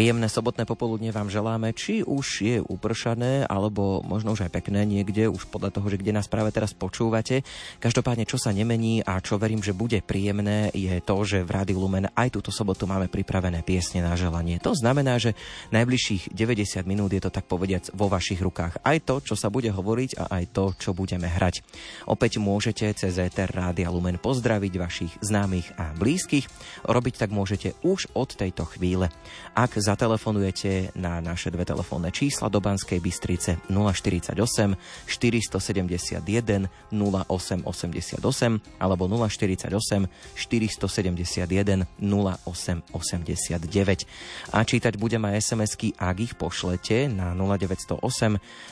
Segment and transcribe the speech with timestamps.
[0.00, 5.28] Príjemné sobotné popoludne vám želáme, či už je upršané, alebo možno už aj pekné niekde,
[5.28, 7.44] už podľa toho, že kde nás práve teraz počúvate.
[7.84, 11.84] Každopádne, čo sa nemení a čo verím, že bude príjemné, je to, že v Rádiu
[11.84, 14.56] Lumen aj túto sobotu máme pripravené piesne na želanie.
[14.64, 15.36] To znamená, že
[15.68, 18.80] najbližších 90 minút je to tak povediac vo vašich rukách.
[18.80, 21.60] Aj to, čo sa bude hovoriť a aj to, čo budeme hrať.
[22.08, 26.48] Opäť môžete cez ETR Rádia Lumen pozdraviť vašich známych a blízkych.
[26.88, 29.12] Robiť tak môžete už od tejto chvíle.
[29.52, 34.38] Ak zatelefonujete na naše dve telefónne čísla do Banskej Bystrice 048
[35.10, 40.06] 471 0888 alebo 048
[40.38, 44.54] 471 0889.
[44.54, 47.98] A čítať budem aj SMS-ky, ak ich pošlete na 0908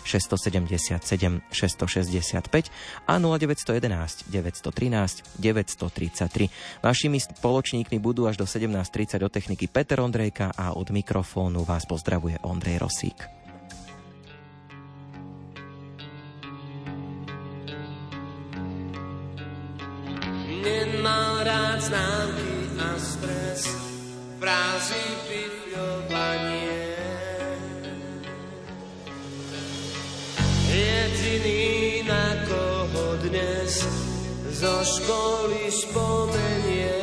[0.06, 2.70] 677 665
[3.10, 6.46] a 0911 913 933.
[6.78, 11.07] Vašimi spoločníkmi budú až do 17.30 od techniky Peter Ondrejka a od mikrofónu
[11.64, 13.16] vás pozdravuje Ondrej Rosík.
[20.60, 23.72] Nemal rád známky a stres,
[24.36, 26.84] frázy pifľovanie.
[30.68, 33.80] Jediný, na koho dnes
[34.52, 36.97] zo školy spomenie.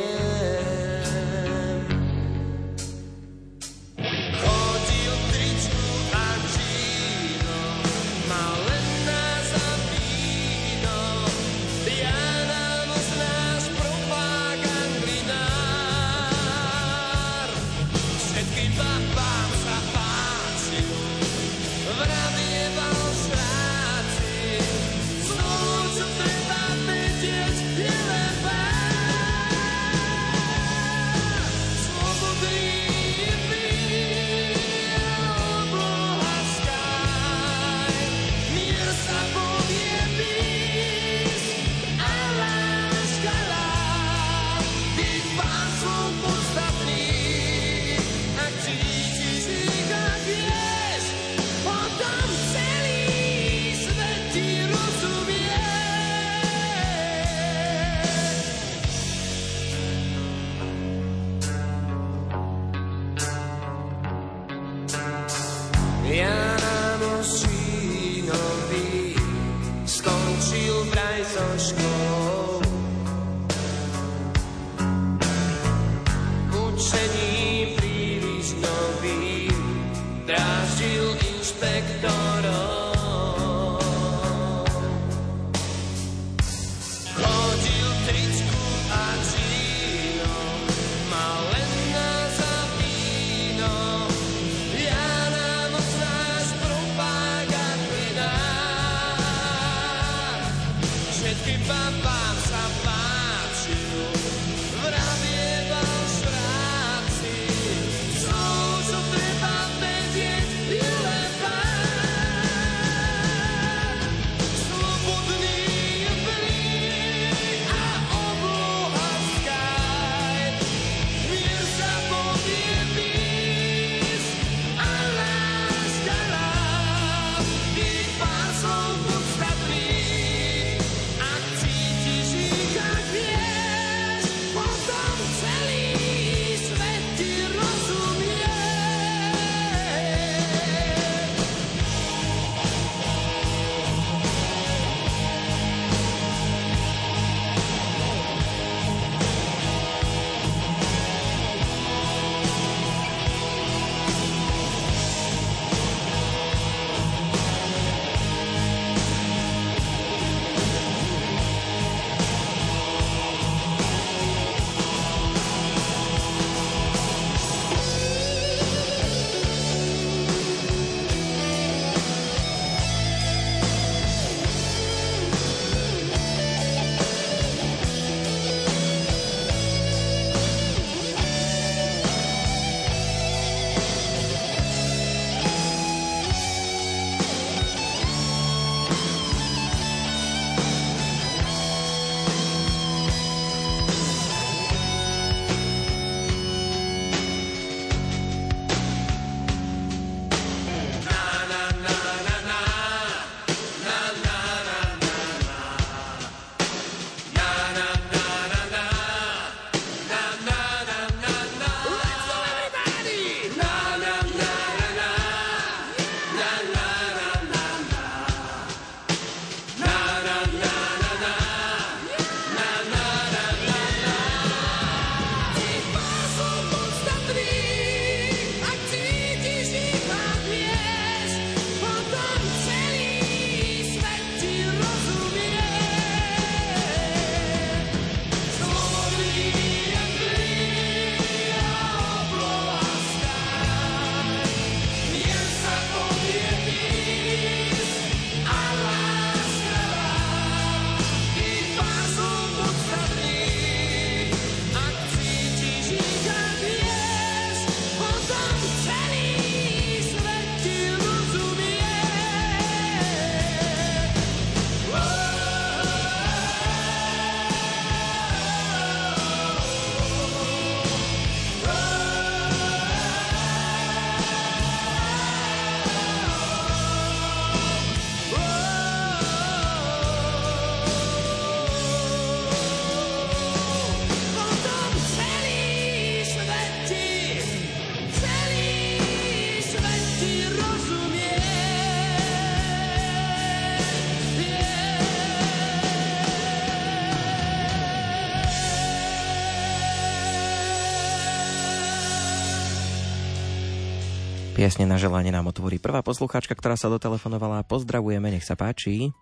[304.66, 307.62] Piesne na želanie nám otvorí prvá poslucháčka, ktorá sa dotelefonovala.
[307.70, 309.14] Pozdravujeme, nech sa páči.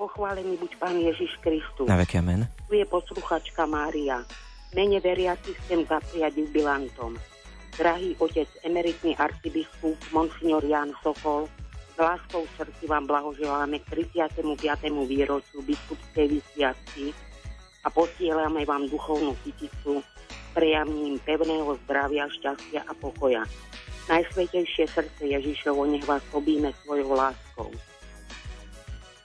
[0.00, 1.84] Pochválený buď Pán Ježiš Kristus.
[1.84, 2.48] Na veky amen.
[2.64, 4.24] Tu je posluchačka Mária.
[4.72, 7.12] Mene veriaci chcem zapriať jubilantom.
[7.76, 11.44] Drahý otec, emeritný arcibiskup Monsignor Jan Sokol,
[11.92, 14.48] s láskou v srdci vám blahoželáme k 35.
[15.04, 17.12] výročiu biskupskej vysviaci
[17.84, 20.00] a posielame vám duchovnú kyticu
[20.56, 23.44] prejavním pevného zdravia, šťastia a pokoja.
[24.06, 27.74] Najsvetejšie srdce Ježišovo nech vás obíme svojou láskou.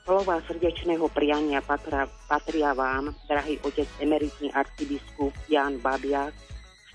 [0.01, 6.33] Slova srdečného priania patra, patria vám, drahý otec emeritný arcibiskup Jan Babiak,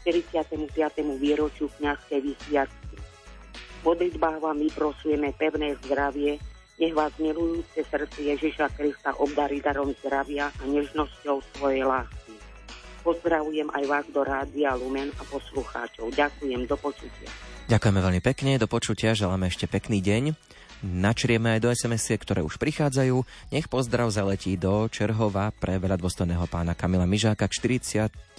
[0.02, 0.66] 45.
[1.14, 2.96] výročiu kniazkej vysviacky.
[3.54, 6.42] V modlitbách vám vyprosujeme pevné zdravie,
[6.82, 12.34] nech vás milujúce srdce Ježiša Krista obdarí darom zdravia a nežnosťou svojej lásky.
[13.06, 16.10] Pozdravujem aj vás do Rádia Lumen a poslucháčov.
[16.10, 17.30] Ďakujem, do počutia.
[17.66, 20.38] Ďakujeme veľmi pekne, do počutia, želáme ešte pekný deň.
[20.86, 23.26] Načrieme aj do sms ktoré už prichádzajú.
[23.50, 25.98] Nech pozdrav zaletí do Čerhova pre veľa
[26.46, 27.58] pána Kamila Mižáka k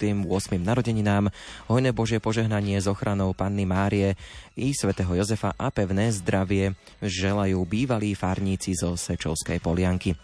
[0.56, 1.28] narodeninám.
[1.68, 4.16] Hojné Božie požehnanie s ochranou Panny Márie
[4.56, 6.72] i svätého Jozefa a pevné zdravie
[7.04, 10.16] želajú bývalí farníci zo Sečovskej polianky.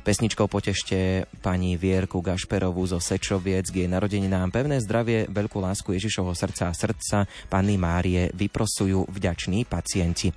[0.00, 6.32] Pesničkou potešte pani Vierku Gašperovú zo Sečoviec k jej narodeninám pevné zdravie, veľkú lásku Ježišovho
[6.32, 10.32] srdca a srdca Panny Márie vyprosujú vďační pacienti.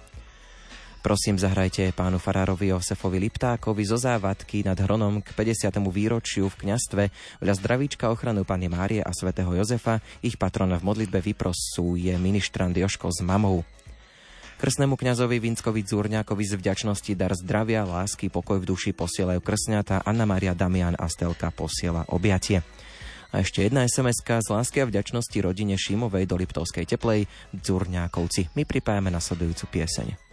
[1.03, 5.79] Prosím, zahrajte pánu farárovi Josefovi Liptákovi zo závadky nad Hronom k 50.
[5.91, 7.03] výročiu v kňastve
[7.43, 10.03] vľa zdravíčka ochranu Panny Márie a svätého Jozefa.
[10.24, 13.63] Ich patrona v modlitbe vyprosuje ministrant Joško s mamou.
[14.63, 20.24] Krstnému kňazovi Vinskovi Dzúrňákovi z vďačnosti dar zdravia, lásky, pokoj v duši posielajú krsňata, Anna
[20.24, 22.63] Maria Damian a Stelka posiela objatie.
[23.36, 28.55] A ešte jedna sms z lásky a vďačnosti rodine Šimovej do Liptovskej teplej Dzurňákovci.
[28.55, 30.32] My pripájame nasledujúcu pieseň.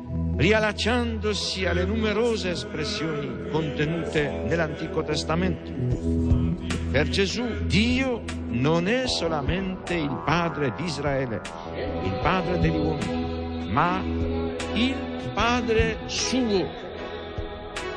[0.35, 5.71] riallacciandosi alle numerose espressioni contenute nell'Antico Testamento.
[6.91, 11.41] Per Gesù Dio non è solamente il Padre di Israele,
[12.03, 14.03] il Padre degli uomini, ma
[14.73, 14.95] il
[15.33, 16.67] Padre suo,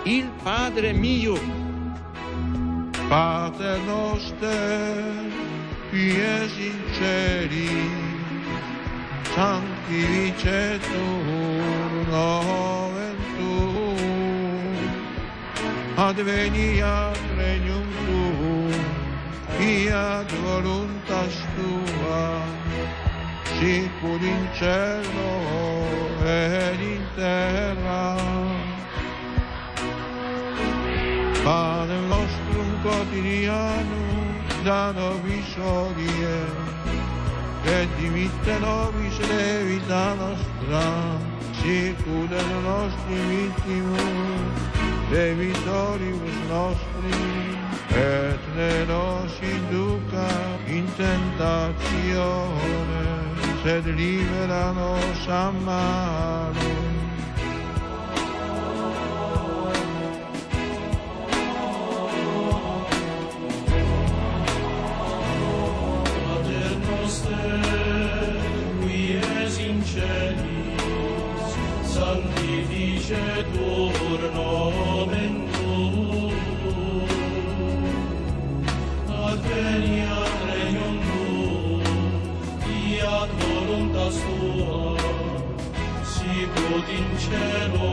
[0.04, 1.62] il Padre mio.
[3.08, 5.02] Pater noster,
[5.90, 7.68] pies in celi,
[12.14, 14.76] nomen tuum,
[16.06, 18.75] adveniat regnum tuum,
[19.56, 22.23] fiat voluntas tua,
[23.56, 25.33] sicur in cielo
[26.23, 28.06] ed in terra.
[31.44, 34.28] Pane nostrum quotidianum
[34.64, 36.38] da nobis hodie,
[37.76, 41.33] et dimitte nobis levita nostra,
[41.64, 44.56] sicur et nostri vittimus,
[45.11, 47.21] debitoribus nostri,
[47.97, 50.30] et ne nos induca
[50.68, 52.37] in tentatione,
[53.62, 56.73] sed libera nos a malo.
[69.94, 70.53] Celis,
[72.04, 76.34] sanctificetur nomen tuum.
[79.28, 81.82] Adveniat regnum tuum,
[82.62, 84.82] fiat voluntas tua,
[86.12, 87.92] sicut in cielo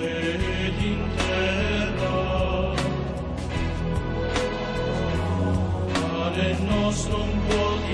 [0.00, 2.18] et in terra.
[5.94, 7.91] Pane nostrum quotidianum,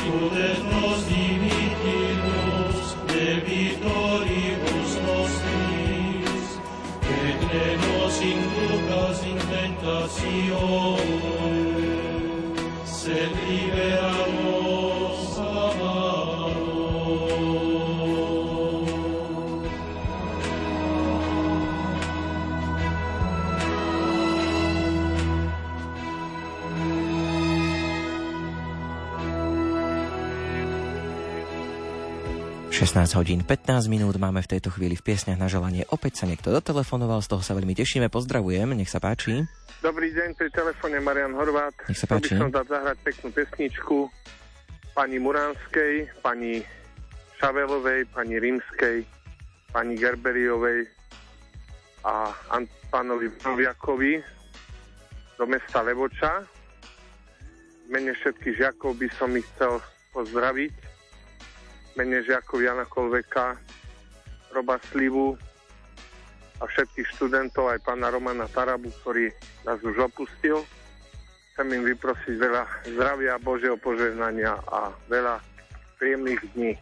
[0.00, 2.78] sicut et nos dimittimus
[3.08, 6.48] debitoribus nostris,
[7.02, 11.10] et ne nos inducas in tentatione,
[12.84, 13.32] sed
[32.90, 35.86] 16 hodín 15 minút máme v tejto chvíli v piesniach na želanie.
[35.94, 38.10] Opäť sa niekto dotelefonoval, z toho sa veľmi tešíme.
[38.10, 39.46] Pozdravujem, nech sa páči.
[39.78, 41.70] Dobrý deň, pri telefóne Marian Horvát.
[41.86, 42.34] Nech sa Chcel páči.
[42.34, 43.96] by som dať zahrať peknú pesničku
[44.90, 46.66] pani Muránskej, pani
[47.38, 49.06] Šavelovej, pani Rímskej,
[49.70, 50.90] pani Gerberiovej
[52.02, 52.34] a
[52.90, 54.18] pánovi Noviakovi
[55.38, 56.42] do mesta Levoča.
[57.86, 59.78] V mene všetkých žiakov by som ich chcel
[60.10, 60.89] pozdraviť.
[61.98, 63.58] Mene žiakov Jana Kolveka,
[64.54, 65.34] Roba Slivu
[66.60, 69.32] a všetkých študentov, aj pána Romana Tarabu, ktorý
[69.66, 70.62] nás už opustil.
[71.54, 75.42] Chcem im vyprosiť veľa zdravia, Božieho požehnania a veľa
[75.98, 76.72] príjemných dní.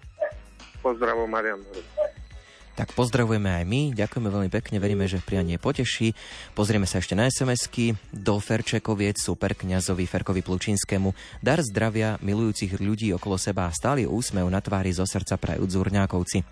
[0.79, 1.59] Pozdravom Marian.
[2.79, 6.15] Tak pozdravujeme aj my, ďakujeme veľmi pekne, veríme, že prianie poteší.
[6.55, 7.99] Pozrieme sa ešte na SMS-ky.
[8.15, 11.11] Do Ferčekoviec, super kňazovi Ferkovi Plučinskému.
[11.43, 16.47] Dar zdravia milujúcich ľudí okolo seba a stály úsmev na tvári zo srdca prajú Zurňákovci.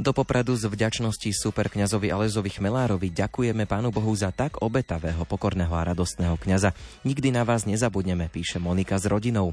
[0.00, 5.76] Do Popradu z vďačnosti super kňazovi Alezovi Chmelárovi ďakujeme Pánu Bohu za tak obetavého, pokorného
[5.76, 6.72] a radostného kňaza.
[7.04, 9.52] Nikdy na vás nezabudneme, píše Monika s rodinou.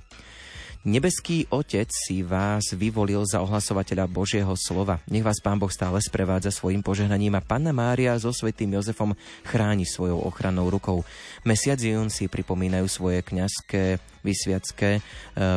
[0.87, 5.03] Nebeský Otec si vás vyvolil za ohlasovateľa Božieho slova.
[5.11, 9.11] Nech vás Pán Boh stále sprevádza svojim požehnaním a Panna Mária so svetým Jozefom
[9.43, 11.03] chráni svojou ochrannou rukou.
[11.43, 15.01] Mesiac jún si pripomínajú svoje kňazské vysviacké e,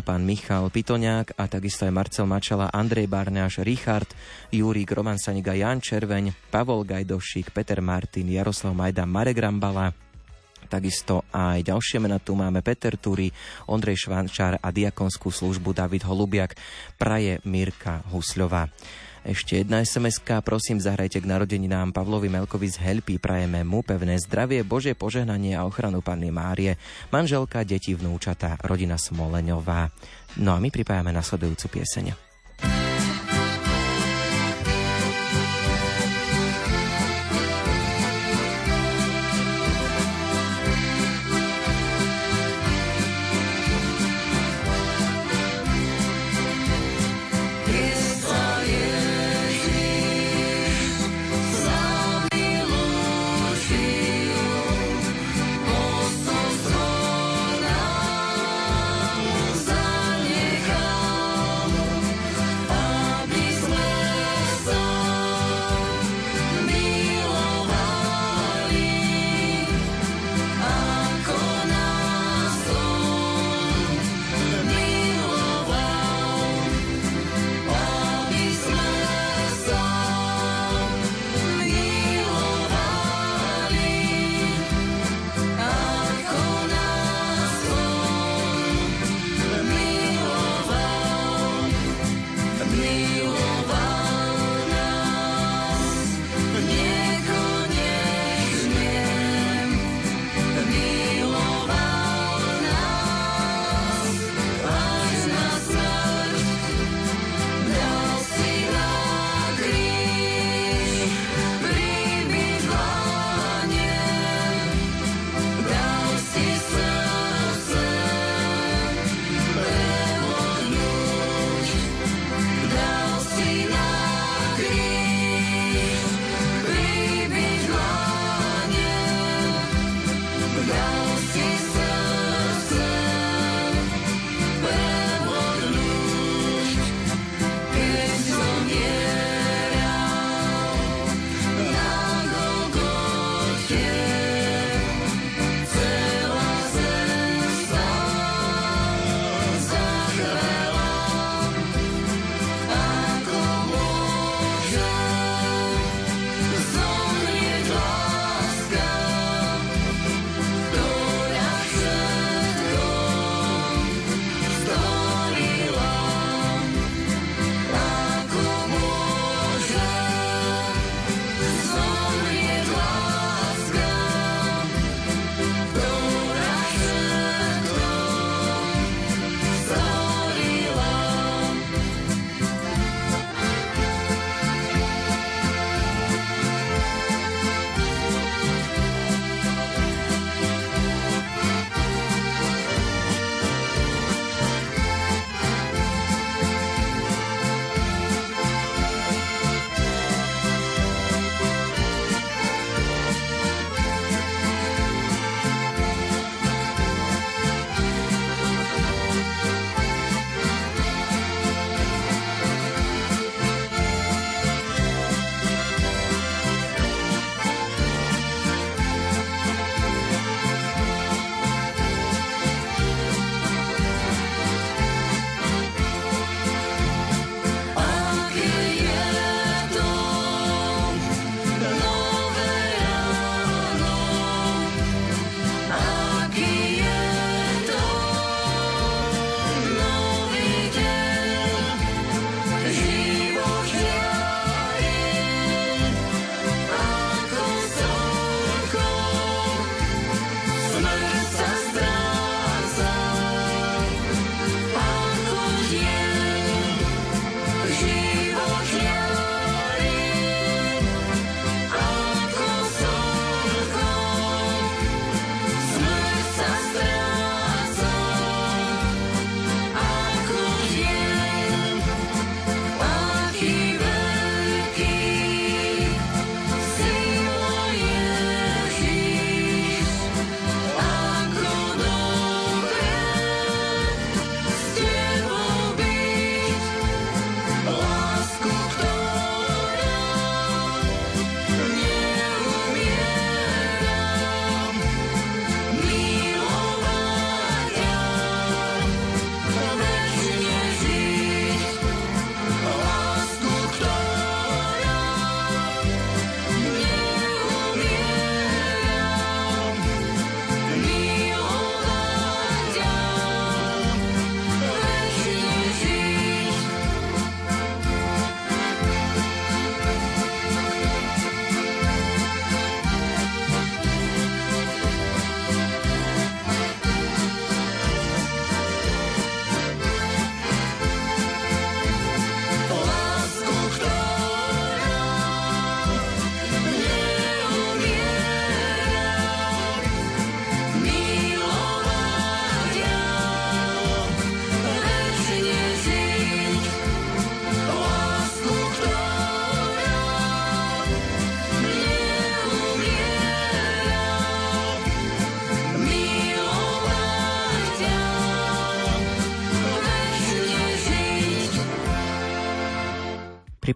[0.03, 4.11] pán Michal Pitoňák a takisto aj Marcel Mačala, Andrej Barnáš, Richard,
[4.51, 9.95] Júrik, Roman Saniga, Jan Červeň, Pavol Gajdošík, Peter Martin, Jaroslav Majda, Marek Rambala,
[10.73, 13.29] Takisto aj ďalšie mená tu máme Peter Turi,
[13.69, 16.57] Ondrej Švančár a diakonskú službu David Holubiak,
[16.97, 18.73] praje Mirka Husľová.
[19.21, 24.65] Ešte jedna sms prosím zahrajte k narodeninám Pavlovi Melkovi z Helpy, prajeme mu pevné zdravie,
[24.65, 26.81] Božie požehnanie a ochranu Panny Márie,
[27.13, 29.93] manželka, deti, vnúčata, rodina Smoleňová.
[30.41, 32.32] No a my pripájame nasledujúcu pieseň.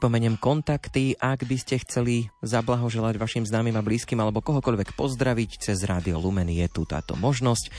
[0.06, 5.82] Pripomeniem kontakty, ak by ste chceli zablahoželať vašim známym a blízkym alebo kohokoľvek pozdraviť cez
[5.82, 7.74] Rádio Lumen je tu táto možnosť.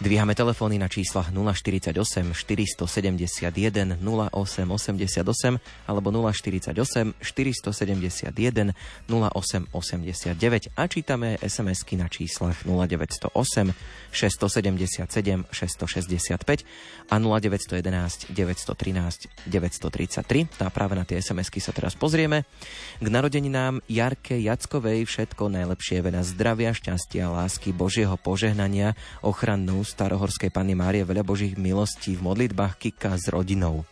[0.00, 8.72] Dvíhame telefóny na číslach 048 471 0888 alebo 048 471
[9.10, 13.76] 0889 a čítame SMS-ky na číslach 0908
[14.16, 16.64] 677 665
[17.12, 20.56] a 0911 913 933.
[20.56, 22.48] Tá práve na tie SMS-ky sa teraz pozrieme.
[22.96, 30.78] K narodeninám Jarke Jackovej všetko najlepšie veľa zdravia, šťastia, lásky, Božieho požehnania, ochrannú starohorskej Panny
[30.78, 33.84] Márie veľa Božích milostí v modlitbách Kika s rodinou.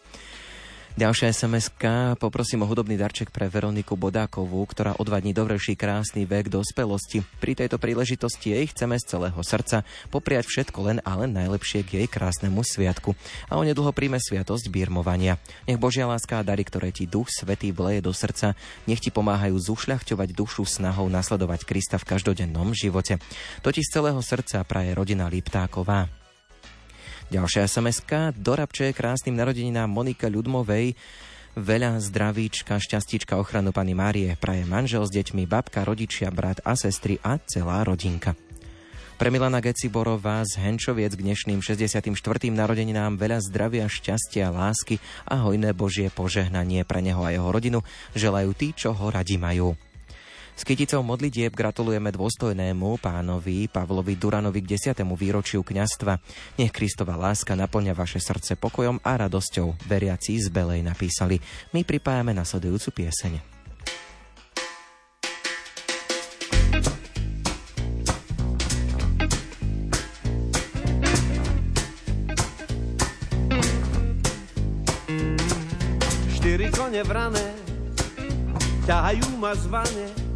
[1.01, 1.73] Ďalšia sms
[2.21, 7.25] poprosím o hudobný darček pre Veroniku Bodákovú, ktorá o dva dní dovrší krásny vek dospelosti.
[7.41, 9.81] Pri tejto príležitosti jej chceme z celého srdca
[10.13, 13.17] popriať všetko len a len najlepšie k jej krásnemu sviatku.
[13.49, 15.41] A onedlho príjme sviatosť birmovania.
[15.65, 18.53] Nech Božia láska a dary, ktoré ti Duch Svetý vleje do srdca,
[18.85, 23.17] nech ti pomáhajú zušľachťovať dušu snahou nasledovať Krista v každodennom živote.
[23.65, 26.20] To ti z celého srdca praje rodina Liptáková.
[27.31, 28.03] Ďalšia sms
[28.43, 30.99] do Rabče krásnym narodeninám Monika Ľudmovej.
[31.55, 37.23] Veľa zdravíčka, šťastíčka, ochranu Pani Márie praje manžel s deťmi, babka, rodičia, brat a sestry
[37.23, 38.35] a celá rodinka.
[39.15, 42.11] Pre Milana Geciborová z Henčoviec k dnešným 64.
[42.51, 47.87] narodeninám veľa zdravia, šťastia, lásky a hojné Božie požehnanie pre neho a jeho rodinu
[48.19, 49.79] želajú tí, čo ho radi majú.
[50.61, 55.09] S kyticou modlitieb gratulujeme dôstojnému pánovi Pavlovi Duranovi k 10.
[55.17, 56.21] výročiu kňastva.
[56.61, 59.89] Nech Kristova láska naplňa vaše srdce pokojom a radosťou.
[59.89, 61.41] Veriaci z Belej napísali.
[61.73, 63.41] My pripájame nasledujúcu pieseň.
[76.37, 77.49] Štyri kone vrané
[78.85, 80.30] ťahajú ma zvane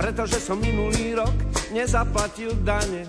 [0.00, 1.36] pretože som minulý rok
[1.76, 3.04] nezaplatil dane.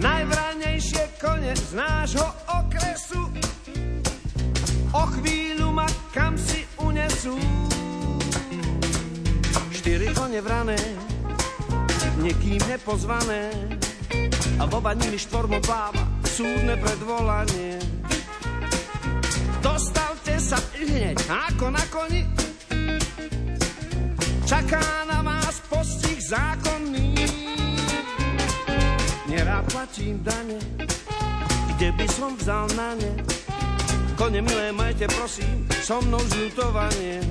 [0.00, 3.20] Najvranejšie kone z nášho okresu
[4.96, 5.84] o chvíľu ma
[6.16, 7.36] kam si unesú.
[9.76, 10.80] Štyri kone vrané,
[12.24, 13.52] niekým nepozvané
[14.56, 17.76] a voba nimi štvormo báva súdne predvolanie.
[19.60, 22.24] Dostavte sa hneď ako na koni,
[24.44, 27.16] Čaká na vás postih zákonný.
[29.24, 30.60] Nerád platím dane,
[31.72, 33.24] kde by som vzal na ne.
[34.20, 37.24] Kone milé, majte prosím, so mnou zľutovanie.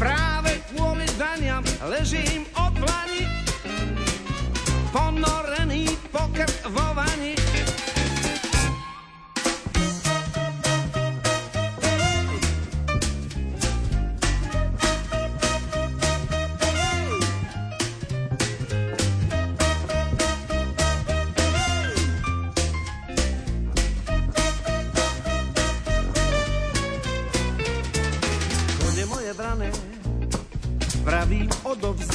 [0.00, 3.28] Práve kvôli daniam ležím od plani,
[4.96, 6.72] ponorený pokrk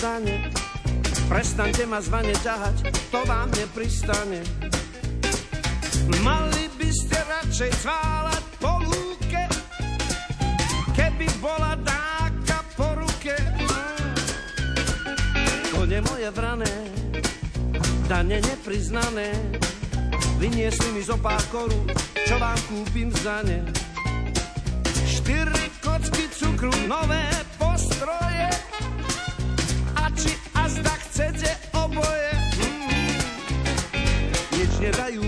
[0.05, 0.37] odovzdanie.
[1.25, 4.45] Prestaňte ma zvane ťahať, to vám nepristane.
[6.21, 9.43] Mali by ste radšej cválať po lúke,
[10.93, 13.33] keby bola dáka po ruke.
[15.73, 16.73] Kone moje vrané,
[18.05, 19.33] dane nepriznané,
[20.37, 21.89] vyniesli mi zo pár korún,
[22.29, 23.65] čo vám kúpim za ne.
[25.09, 27.44] Štyri kocky cukru, nové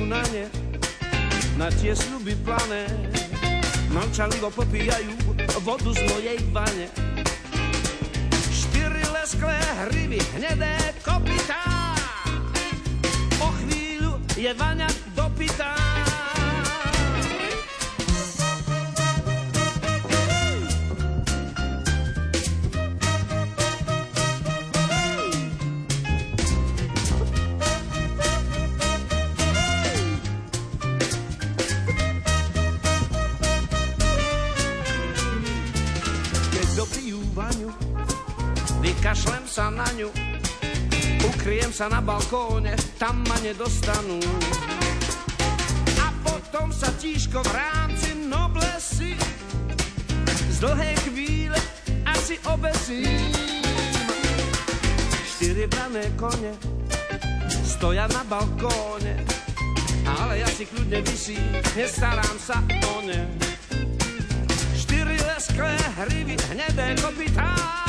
[0.08, 0.48] nedajú
[1.60, 2.88] na tie sľuby plané.
[3.91, 5.12] Mlčanlivo popíjajú
[5.65, 6.88] vodu z mojej vane.
[8.54, 11.60] Štyri lesklé hryby, hnedé kopytá.
[13.41, 14.88] O chvíľu je vaňa
[41.78, 44.18] sa na balkóne, tam ma nedostanú.
[46.02, 49.13] A potom sa tížko v rámci noblesy
[50.26, 51.54] z dlhé chvíle
[52.02, 53.30] asi obesím.
[55.38, 56.58] Štyri brané kone
[57.62, 59.22] stoja na balkóne,
[60.02, 62.58] ale ja si kľudne vysím, nestarám sa
[62.90, 63.22] o ne.
[64.74, 67.87] Štyri lesklé hryby, hnedé kopytá.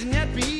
[0.00, 0.57] isn't?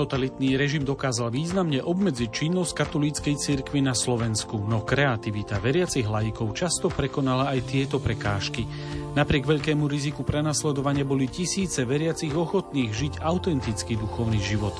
[0.00, 6.88] Totalitný režim dokázal významne obmedziť činnosť katolíckej cirkvi na Slovensku, no kreativita veriacich laikov často
[6.88, 8.64] prekonala aj tieto prekážky.
[9.12, 14.72] Napriek veľkému riziku prenasledovania boli tisíce veriacich ochotných žiť autentický duchovný život.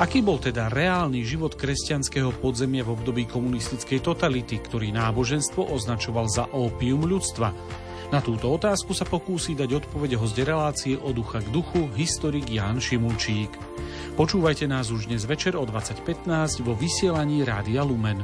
[0.00, 6.48] Aký bol teda reálny život kresťanského podzemia v období komunistickej totality, ktorý náboženstvo označoval za
[6.56, 7.52] ópium ľudstva?
[8.12, 12.78] Na túto otázku sa pokúsi dať odpovede host relácie od ducha k duchu, historik Jan
[12.78, 13.50] Šimulčík.
[14.14, 18.22] Počúvajte nás už dnes večer o 20.15 vo vysielaní Rádia Lumen.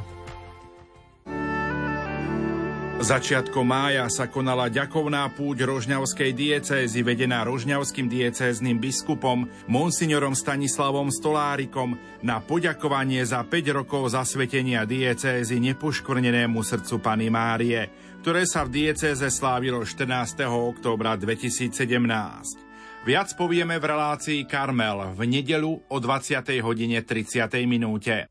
[3.03, 11.99] Začiatkom mája sa konala ďakovná púť Rožňavskej diecézy vedená rožňavským diecézným biskupom Monsignorom Stanislavom Stolárikom
[12.23, 13.51] na poďakovanie za 5
[13.83, 17.91] rokov zasvetenia diecézy nepoškvrnenému srdcu Pany Márie,
[18.23, 20.47] ktoré sa v diecéze slávilo 14.
[20.47, 22.70] októbra 2017.
[23.01, 26.37] Viac povieme v relácii Karmel v nedelu o 20.
[26.61, 27.49] hodine 30.
[27.65, 28.29] minúte.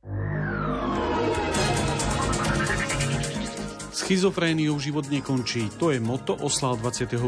[3.91, 5.67] Schizofréniou život nekončí.
[5.83, 7.19] To je moto oslav 25.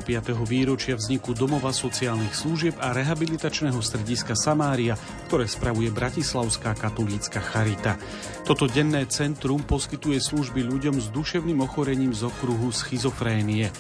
[0.47, 4.95] výročia vzniku Domova sociálnych služieb a rehabilitačného strediska Samária,
[5.27, 7.99] ktoré spravuje Bratislavská katolícka charita.
[8.47, 13.75] Toto denné centrum poskytuje služby ľuďom s duševným ochorením z okruhu schizofrénie.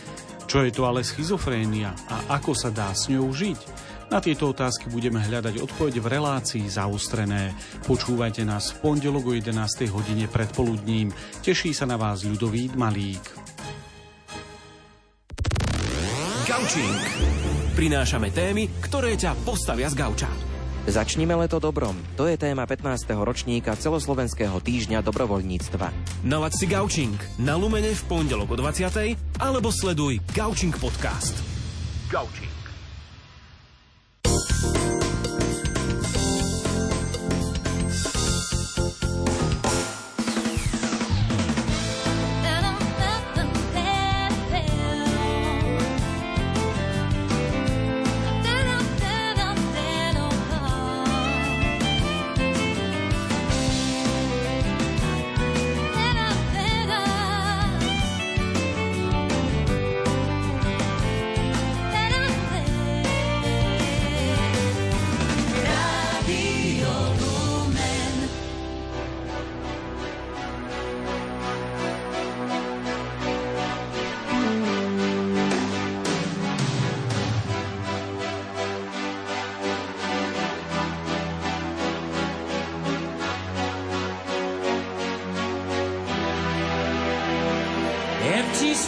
[0.46, 3.60] Čo je to ale schizofrénia a ako sa dá s ňou žiť?
[4.12, 7.56] Na tieto otázky budeme hľadať odpoveď v relácii zaustrené.
[7.88, 9.56] Počúvajte nás v pondelok o 11.
[9.88, 11.08] hodine predpoludním.
[11.40, 13.24] Teší sa na vás ľudový Malík.
[16.44, 17.00] Gaučing.
[17.72, 20.51] Prinášame témy, ktoré ťa postavia z gauča.
[20.82, 21.94] Začnime leto dobrom.
[22.18, 23.06] To je téma 15.
[23.22, 25.86] ročníka celoslovenského týždňa dobrovoľníctva.
[26.26, 29.14] Nalaď si Gaučing na Lumene v pondelok o 20.
[29.38, 31.38] alebo sleduj Gaučing podcast.
[32.10, 32.50] Gaučing.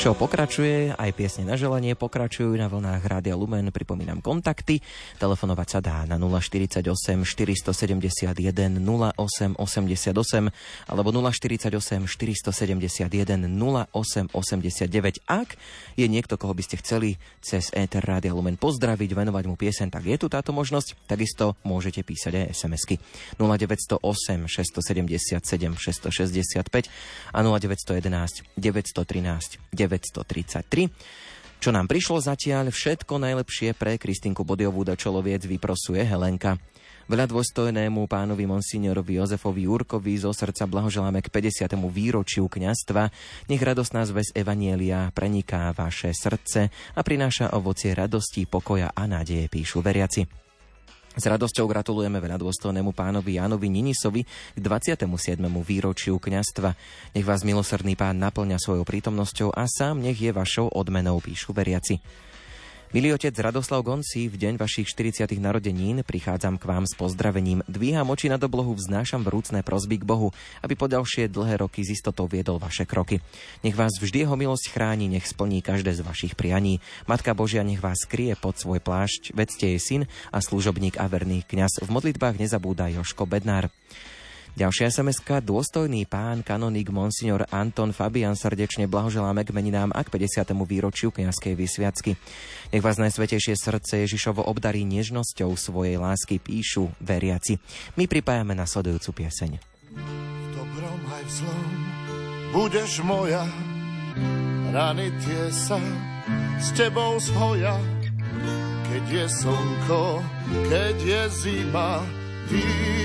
[0.00, 3.68] Show pokračuje, aj piesne na želanie pokračujú na vlnách Rádia Lumen.
[3.68, 4.80] Pripomínam kontakty.
[5.20, 6.80] Telefonovať sa dá na 048
[7.20, 9.60] 471 0888
[10.88, 15.20] alebo 048 471 0889.
[15.28, 15.60] Ak
[16.00, 20.08] je niekto, koho by ste chceli cez Ether Rádia Lumen pozdraviť, venovať mu piesen, tak
[20.08, 20.96] je tu táto možnosť.
[21.12, 22.96] Takisto môžete písať aj SMS-ky
[23.36, 25.44] 0908 677
[25.76, 26.88] 665
[27.36, 31.58] a 0911 913 9 933.
[31.60, 36.56] Čo nám prišlo zatiaľ, všetko najlepšie pre Kristinku Bodiovú do Čoloviec vyprosuje Helenka.
[37.10, 41.74] Veľa dôstojnému pánovi monsignorovi Jozefovi Jurkovi zo srdca blahoželáme k 50.
[41.90, 43.10] výročiu kňastva.
[43.50, 49.82] Nech radosná zväz Evanielia preniká vaše srdce a prináša ovocie radosti, pokoja a nádeje, píšu
[49.82, 50.49] veriaci.
[51.10, 54.22] S radosťou gratulujeme veľa dôstojnému pánovi Jánovi Ninisovi
[54.54, 55.42] k 27.
[55.42, 56.70] výročiu kňastva.
[57.18, 61.98] Nech vás milosrdný pán naplňa svojou prítomnosťou a sám nech je vašou odmenou, píšu veriaci.
[62.90, 65.22] Milý otec Radoslav Gonci, v deň vašich 40.
[65.38, 67.62] narodenín prichádzam k vám s pozdravením.
[67.70, 71.94] Dvíham oči nad oblohu, vznášam vrúcne prozby k Bohu, aby po ďalšie dlhé roky z
[71.94, 73.22] istotou viedol vaše kroky.
[73.62, 76.82] Nech vás vždy jeho milosť chráni, nech splní každé z vašich prianí.
[77.06, 80.02] Matka Božia nech vás skrie pod svoj plášť, vedzte jej syn
[80.34, 81.86] a služobník a verný kňaz.
[81.86, 83.70] V modlitbách nezabúda Joško Bednár.
[84.58, 90.50] Ďalšia sms Dôstojný pán, kanonik Monsignor Anton Fabian srdečne blahoželáme k meninám a k 50.
[90.66, 92.18] výročiu kniazkej vysviacky.
[92.74, 97.62] Nech vás najsvetejšie srdce Ježišovo obdarí nežnosťou svojej lásky, píšu veriaci.
[97.94, 99.62] My pripájame na sledujúcu pieseň.
[99.94, 101.70] V dobrom aj v zlom
[102.50, 103.46] budeš moja,
[104.74, 105.78] rany tie sa
[106.58, 107.78] s tebou zhoja.
[108.90, 110.02] Keď je slnko,
[110.66, 112.02] keď je zima,
[112.50, 112.62] ty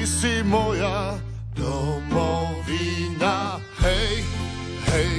[0.09, 1.21] si moja
[1.55, 3.35] domovina.
[3.81, 4.23] Hej,
[4.91, 5.13] hej,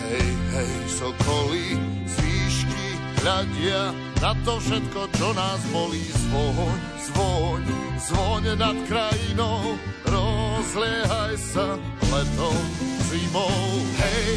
[0.00, 1.78] hej, hej, sokolí
[2.08, 2.86] z výšky
[3.22, 6.04] hľadia na to všetko, čo nás bolí.
[6.08, 7.62] Zvoň, zvoň,
[8.00, 9.76] zvoň nad krajinou,
[10.08, 11.76] rozliehaj sa
[12.10, 12.64] letom,
[13.08, 13.68] zimou.
[14.00, 14.34] Hej,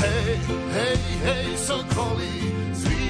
[0.00, 0.34] hej,
[0.72, 2.36] hej, hej, sokolí
[2.72, 2.97] z výšky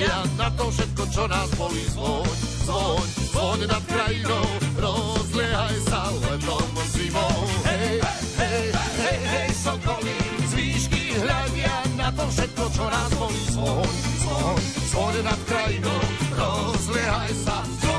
[0.00, 1.84] Hľadia na to všetko, čo nás bolí.
[1.92, 2.28] Zvoň,
[2.64, 4.46] zvoň, zvoň nad krajinou,
[4.80, 7.36] rozliehaj sa letom zimou.
[7.68, 8.00] Hej,
[8.40, 10.16] hej, hej, hej, sokoly,
[10.48, 13.44] z výšky hľadia na to všetko, čo nás bolí.
[13.52, 13.92] Zvoň,
[14.24, 16.00] zvoň, zvoň nad krajinou,
[16.32, 17.89] rozliehaj sa, zvoň,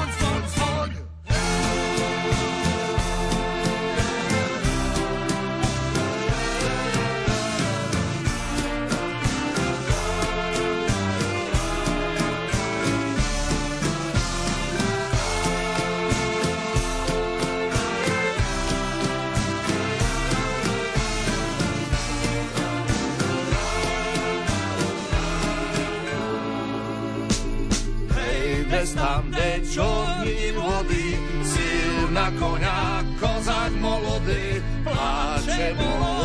[28.82, 31.14] bez tam, kde čorním vody,
[31.46, 36.21] silná koňa, kozak molody, pláče molodá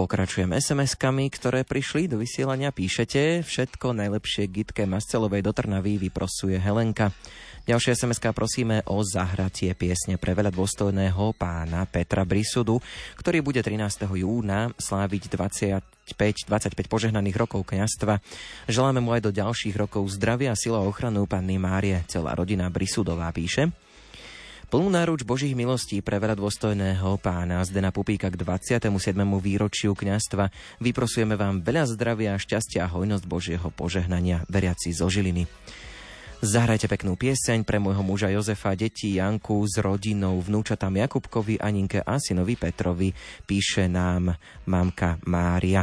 [0.00, 2.72] pokračujem SMS-kami, ktoré prišli do vysielania.
[2.72, 7.12] Píšete, všetko najlepšie Gitke Mascelovej do Trnavy vyprosuje Helenka.
[7.68, 12.80] Ďalšia sms prosíme o zahratie piesne pre veľa dôstojného pána Petra Brisudu,
[13.20, 14.08] ktorý bude 13.
[14.08, 16.48] júna sláviť 25, 25
[16.88, 18.24] požehnaných rokov kňastva.
[18.72, 22.00] Želáme mu aj do ďalších rokov zdravia, sila a ochranu Panny Márie.
[22.08, 23.68] Celá rodina Brisudová píše.
[24.70, 28.86] Plnú náruč Božích milostí pre dôstojného pána Zdena Pupíka k 27.
[29.42, 30.46] výročiu kňastva
[30.78, 35.50] vyprosujeme vám veľa zdravia, šťastia a hojnosť Božieho požehnania, veriaci zo Žiliny.
[36.38, 42.22] Zahrajte peknú pieseň pre môjho muža Jozefa, deti Janku s rodinou, vnúčatám Jakubkovi, Aninke a
[42.22, 43.10] synovi Petrovi,
[43.50, 44.38] píše nám
[44.70, 45.82] mamka Mária.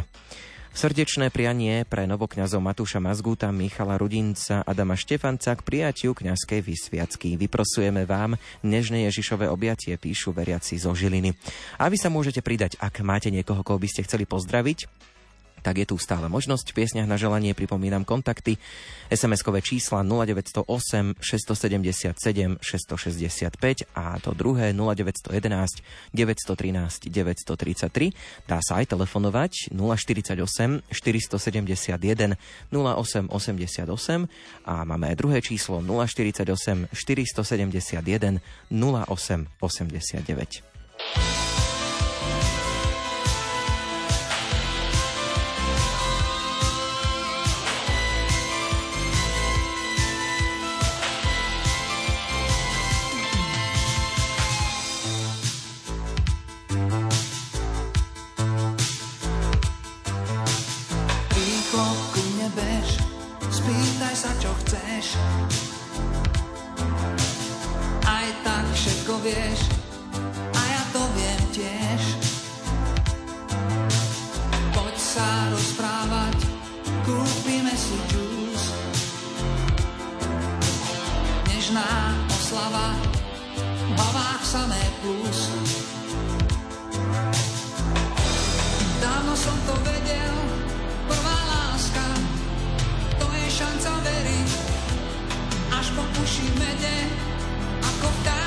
[0.78, 7.34] Srdečné prianie pre novokňazov Matúša Mazgúta, Michala Rudinca, Adama Štefanca k prijatiu kňazskej vysviacky.
[7.34, 11.34] Vyprosujeme vám nežné Ježišové objatie, píšu veriaci zo Žiliny.
[11.82, 14.86] A vy sa môžete pridať, ak máte niekoho, koho by ste chceli pozdraviť,
[15.68, 16.72] tak je tu stále možnosť.
[16.72, 18.56] V piesniach na želanie pripomínam kontakty.
[19.12, 22.16] SMS-kové čísla 0908 677
[22.64, 25.84] 665 a to druhé 0911
[26.16, 28.48] 913 933.
[28.48, 32.40] Dá sa aj telefonovať 048 471
[32.72, 34.24] 0888
[34.64, 38.40] a máme aj druhé číslo 048 471
[38.72, 41.57] 0889.
[69.28, 69.60] vieš,
[70.56, 72.02] a ja to viem tiež.
[74.72, 76.38] Poď sa rozprávať,
[77.04, 78.64] kúpime si džús.
[81.52, 82.96] Nežná oslava,
[83.60, 85.52] v hlavách samé plus.
[89.04, 90.36] Dávno som to vedel,
[91.12, 92.08] prvá láska,
[93.20, 94.50] to je šanca veriť,
[95.76, 96.98] až po uši mede,
[97.84, 98.47] ako vtáci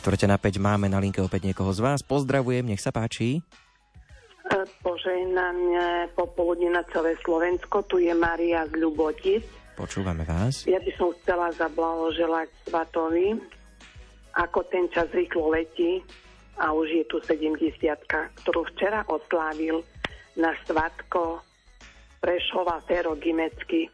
[0.00, 2.00] štvrte na 5 máme na linke opäť niekoho z vás.
[2.00, 3.44] Pozdravujem, nech sa páči.
[4.80, 7.84] Požehnanie popoludne na celé Slovensko.
[7.84, 9.44] Tu je Maria z Ľubotic.
[9.76, 10.64] Počúvame vás.
[10.64, 13.36] Ja by som chcela zablahoželať Svatovi,
[14.40, 16.00] ako ten čas rýchlo letí
[16.56, 17.76] a už je tu 70
[18.40, 19.84] ktorú včera oslávil
[20.40, 21.44] na Svatko
[22.24, 23.84] Prešova Fero Gimecky.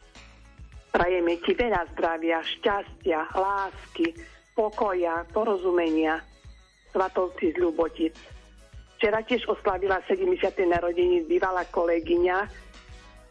[0.94, 6.24] Prajeme ti veľa zdravia, šťastia, lásky, pokoja, porozumenia.
[6.96, 8.16] Svatovci z Ľubotic.
[8.96, 10.40] Včera tiež oslavila 70.
[10.64, 12.48] narodení bývalá kolegyňa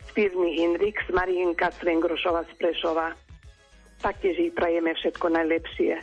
[0.05, 3.17] z firmy Hinrix, Marienka Svengrošova z Prešova.
[4.05, 5.97] Taktiež jej prajeme všetko najlepšie.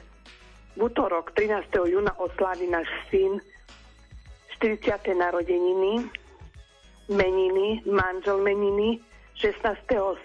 [0.74, 1.70] V útorok 13.
[1.86, 3.38] júna oslávi náš syn
[4.58, 4.82] 40.
[5.14, 6.10] narodeniny,
[7.14, 8.98] meniny, manžel meniny,
[9.38, 9.62] 16.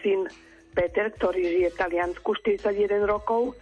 [0.01, 0.25] syn
[0.73, 3.53] Peter, ktorý žije v Taliansku 41 rokov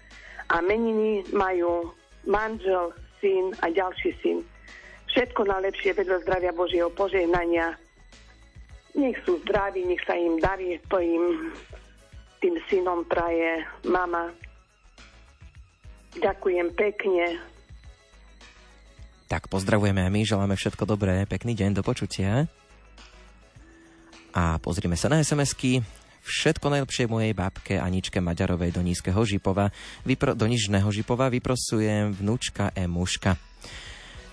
[0.49, 1.89] a meniny majú
[2.25, 4.43] manžel, syn a ďalší syn.
[5.09, 7.73] Všetko najlepšie vedľa zdravia Božieho požehnania.
[8.95, 11.51] Nech sú zdraví, nech sa im darí, to im
[12.43, 14.31] tým synom praje mama.
[16.15, 17.39] Ďakujem pekne.
[19.25, 22.45] Tak pozdravujeme a my, želáme všetko dobré, pekný deň, do počutia.
[24.35, 26.05] A pozrime sa na SMS-ky.
[26.26, 29.69] Všetko najlepšie mojej babke Aničke Maďarovej do Nízkeho Žipova,
[30.09, 32.89] vypro, do Nižného Žipova vyprosujem vnúčka E.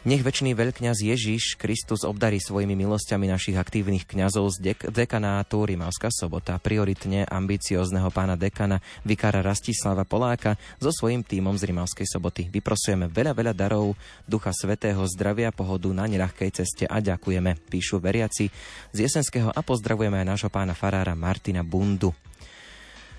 [0.03, 6.11] Nech väčší veľkňaz Ježiš Kristus obdarí svojimi milosťami našich aktívnych kňazov z dek- dekanátu Rimavská
[6.11, 12.51] sobota, prioritne ambiciózneho pána dekana vikára Rastislava Poláka so svojím tímom z Rimavskej soboty.
[12.51, 13.95] Vyprosujeme veľa, veľa darov,
[14.27, 18.51] ducha svetého, zdravia, pohodu na neľahkej ceste a ďakujeme, píšu veriaci
[18.91, 22.11] z Jesenského a pozdravujeme aj nášho pána farára Martina Bundu.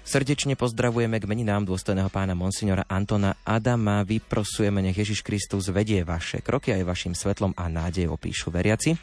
[0.04, 4.04] Srdečne pozdravujeme k meninám dôstojného pána monsignora Antona Adama.
[4.04, 9.00] Vyprosujeme, nech Ježiš Kristus vedie vaše kroky aj vašim svetlom a nádejou, píšu veriaci.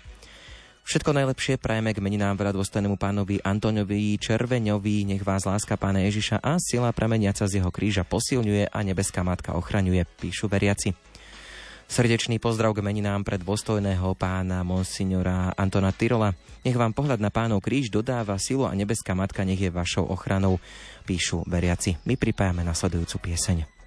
[0.85, 6.45] Všetko najlepšie prajeme k meninám veľa dôstojnému pánovi Antoňovi Červeňovi, nech vás láska pána Ježiša
[6.45, 11.10] a sila prameniaca z jeho kríža posilňuje a nebeská matka ochraňuje, píšu veriaci.
[11.91, 16.31] Srdečný pozdrav k meninám pred dôstojného pána monsignora Antona Tyrola.
[16.63, 20.63] Nech vám pohľad na pánov kríž dodáva silu a nebeská matka nech je vašou ochranou,
[21.03, 21.99] píšu veriaci.
[22.07, 23.80] My pripájame nasledujúcu pieseň.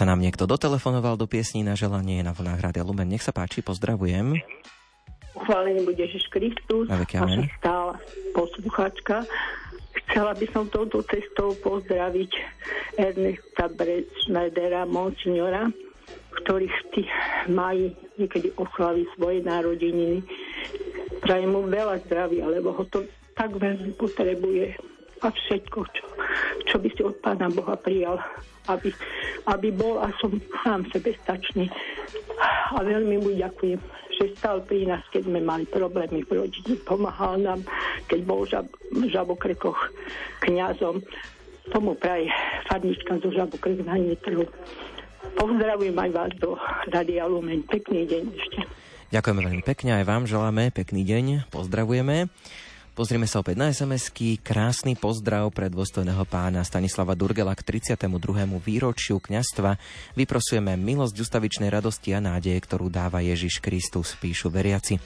[0.00, 3.04] Sa nám niekto dotelefonoval do piesní na želanie na vlnách Rádia Lumen.
[3.04, 4.32] Nech sa páči, pozdravujem.
[5.36, 7.44] Uchválený bude Ježiš Kristus, Na veky amen.
[7.44, 7.94] vaša stála
[8.32, 9.16] posluchačka.
[10.08, 12.32] Chcela by som touto cestou pozdraviť
[12.96, 13.68] Ernesta
[14.24, 15.68] Schneidera, monsignora,
[16.48, 17.04] ktorých tí
[17.52, 20.24] majú niekedy oslaví svoje narodeniny.
[21.20, 23.04] Prajem mu veľa zdravia, lebo ho to
[23.36, 24.80] tak veľmi potrebuje
[25.20, 26.04] a všetko, čo,
[26.66, 28.18] čo by si od Pána Boha prijal,
[28.68, 28.92] aby,
[29.48, 31.70] aby bol a som sám sebestačný.
[32.74, 33.80] A veľmi mu ďakujem,
[34.20, 36.76] že stal pri nás, keď sme mali problémy v rodine.
[36.84, 37.60] Pomáhal nám,
[38.06, 39.80] keď bol žab, v žabokrekoch
[40.44, 41.00] kňazom.
[41.70, 42.28] Tomu praje
[42.68, 44.44] farnička zo žabokrek na Nitru.
[45.38, 46.58] Pozdravujem aj vás do
[46.90, 47.62] Radia Lumen.
[47.64, 48.60] Pekný deň ešte.
[49.10, 52.30] Ďakujeme veľmi pekne, aj vám želáme pekný deň, pozdravujeme.
[53.00, 54.44] Pozrieme sa opäť na SMS-ky.
[54.44, 57.96] Krásny pozdrav pre dôstojného pána Stanislava Durgela k 32.
[58.60, 59.80] výročiu kňastva.
[60.20, 65.00] Vyprosujeme milosť ustavičnej radosti a nádeje, ktorú dáva Ježiš Kristus, píšu veriaci.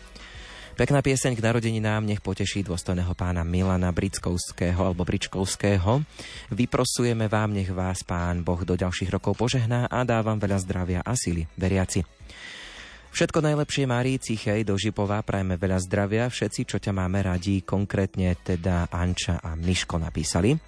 [0.75, 6.03] Pekná pieseň k narodeninám nech poteší dôstojného pána Milana Brickovského alebo Bričkovského.
[6.51, 10.99] Vyprosujeme vám, nech vás pán Boh do ďalších rokov požehná a dá vám veľa zdravia
[10.99, 12.03] a sily, veriaci.
[13.15, 18.35] Všetko najlepšie Márii Cichej do Žipova, prajeme veľa zdravia, všetci, čo ťa máme radi, konkrétne
[18.43, 20.59] teda Anča a Miško napísali.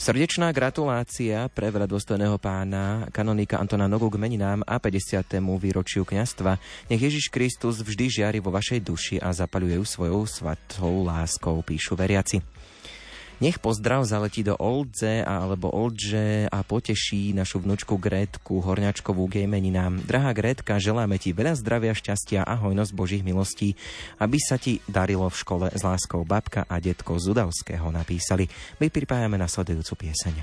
[0.00, 5.36] Srdečná gratulácia pre veľa dôstojného pána kanonika Antona Nogu k meninám a 50.
[5.60, 6.56] výročiu kňastva.
[6.88, 11.92] Nech Ježiš Kristus vždy žiari vo vašej duši a zapaluje ju svojou svatou láskou, píšu
[11.92, 12.40] veriaci.
[13.36, 20.00] Nech pozdrav zaletí do Oldze alebo Oldže a poteší našu vnúčku Grétku Horňačkovú k meninám.
[20.08, 23.76] Drahá Grétka, želáme ti veľa zdravia, šťastia a hojnosť Božích milostí,
[24.16, 28.48] aby sa ti darilo v škole s láskou babka a detko z Udavského napísali.
[28.80, 30.40] My pripájame nasledujúcu pieseň.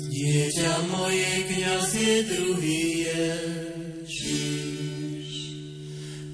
[0.00, 5.28] Dieťa moje, kniaz je druhý Ježiš,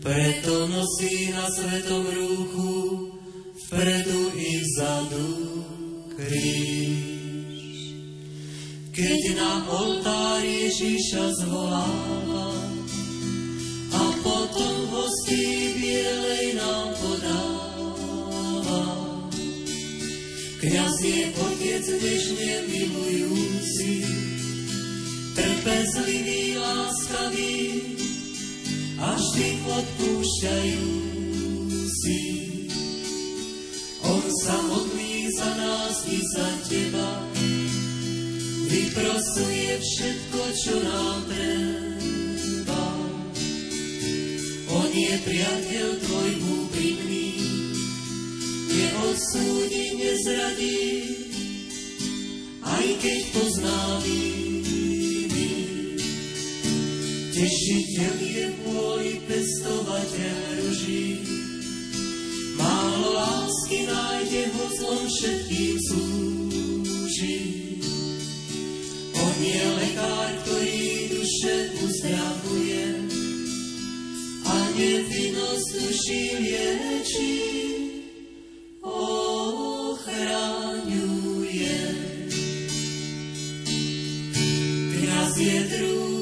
[0.07, 3.16] preto nosí na svetom rúchu
[3.67, 5.27] vpredu i vzadu
[6.17, 7.59] kríž.
[8.95, 12.55] Keď na oltár Ježiša zvoláva
[13.91, 18.87] a potom hostí bielej nám podáva,
[20.63, 24.07] Kňaz je otec nežne milujúci,
[25.37, 27.93] trpezlivý, láskavý
[28.97, 32.46] a vždy odpúšťajúci.
[34.07, 37.27] On sa modlí za nás i za teba,
[38.71, 42.85] vyprosuje všetko, čo nám treba.
[44.71, 47.35] On je priateľ tvoj úprimný,
[48.71, 50.87] neodsúdi, nezradí,
[52.63, 55.51] aj keď pozná viny.
[57.35, 61.36] Tešiteľ je môj pestovateľ ruží,
[62.77, 67.39] málo lásky nájde ho zlom všetkým slúži.
[69.17, 72.85] On je lekár, ktorý duše uzdravuje
[74.45, 77.33] a nevinnosť duši lieči
[78.85, 80.21] ochraňuje.
[84.93, 86.16] Kňaz je druhý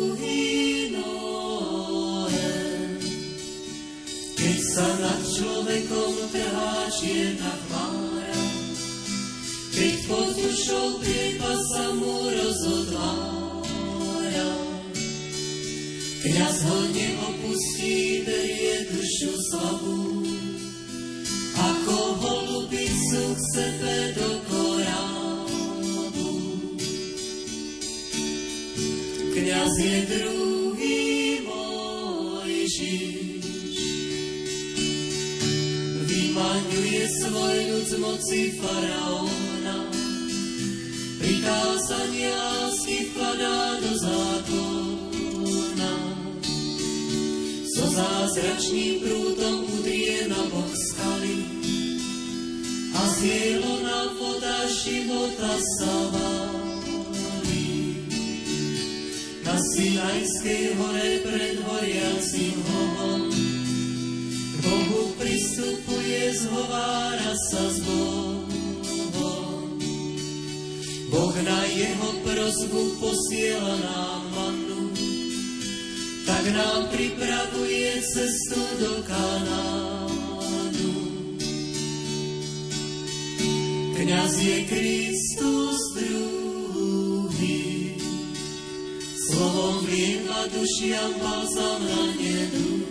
[4.75, 8.43] sa nad človekom trhá čierna chmára,
[9.71, 13.55] keď pod dušou priepa sa mu rozotvára.
[16.27, 20.27] Kňaz ho neopustí, berie dušu slabú,
[21.55, 26.35] ako holubicu k sebe do korábu.
[29.39, 31.07] Kňaz je druhý
[31.47, 33.14] Mojžiš,
[36.75, 39.79] vymaňuje svoj ľud z moci faraóna,
[41.23, 45.93] prikázanie lásky vkladá do zákona.
[47.71, 51.39] So zázračným prúdom udrie na bok skaly
[52.95, 57.71] a z jej lona voda života sa valí.
[59.47, 63.14] Na Sinajskej hore pred horiacim hovom
[64.65, 68.49] Bohu pristupuje, zhovára sa s Bohom.
[71.13, 74.91] Boh na jeho prozbu posiela nám mannu,
[76.27, 80.95] tak nám pripravuje cestu do Kanánu.
[83.95, 87.95] Kňaz je Kristus druhý,
[89.31, 92.84] Slovom vlieva dušiam balzam na nedúdy.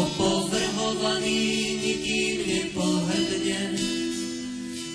[0.00, 1.44] Opovrhovaný
[1.76, 3.76] nikým nepohrdne,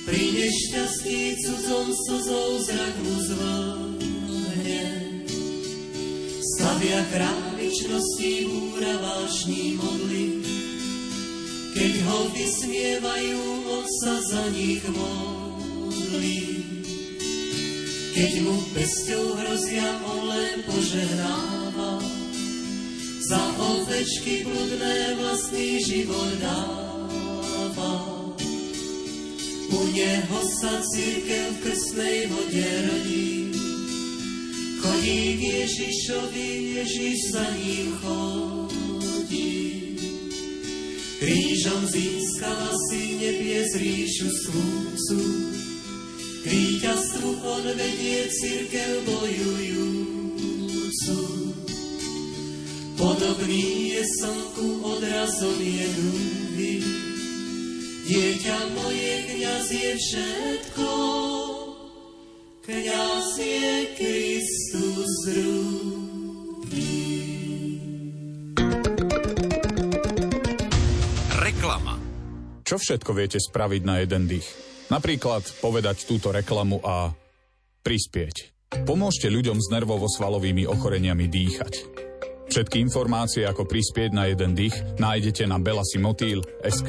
[0.02, 4.86] pri nešťastí cudzom slzou zrak mu zvlhne.
[6.42, 10.42] Stavia králičnosti úra vášní modly,
[11.78, 16.42] keď ho vysmievajú, on sa za nich modlí.
[18.10, 21.65] Keď mu pesťou hrozia, on len požehnáva,
[23.26, 27.94] za ovečky bludné vlastný život dáva.
[29.66, 33.30] U neho sa církev v krstnej vode rodí,
[34.78, 36.50] chodí k Ježišovi,
[36.80, 39.54] Ježiš za ním chodí.
[41.18, 45.22] Krížom získala si nebies ríšu slúcu,
[46.40, 49.95] k víťazstvu on vedie církev bojujúcu.
[53.56, 56.84] Je slnku odrazom je núvy,
[58.04, 60.92] dieťa moje kniaz je všetko,
[62.68, 67.00] kniaz je Kristus druhý.
[71.40, 71.96] Reklama.
[72.68, 74.52] Čo všetko viete spraviť na jeden dých?
[74.92, 77.16] Napríklad povedať túto reklamu a
[77.88, 78.52] prispieť.
[78.84, 82.05] Pomôžte ľuďom s nervovo-svalovými ochoreniami dýchať.
[82.56, 86.88] Všetky informácie, ako prispieť na jeden dých, nájdete na belasimotil.sk.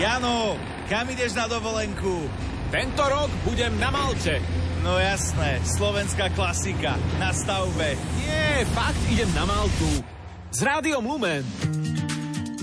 [0.00, 0.56] Jano,
[0.88, 2.32] kam ideš na dovolenku?
[2.72, 4.40] Tento rok budem na Malte.
[4.80, 7.92] No jasné, slovenská klasika, na stavbe.
[8.24, 10.00] Nie, fakt idem na Maltu.
[10.48, 11.44] S Rádiom Lumen.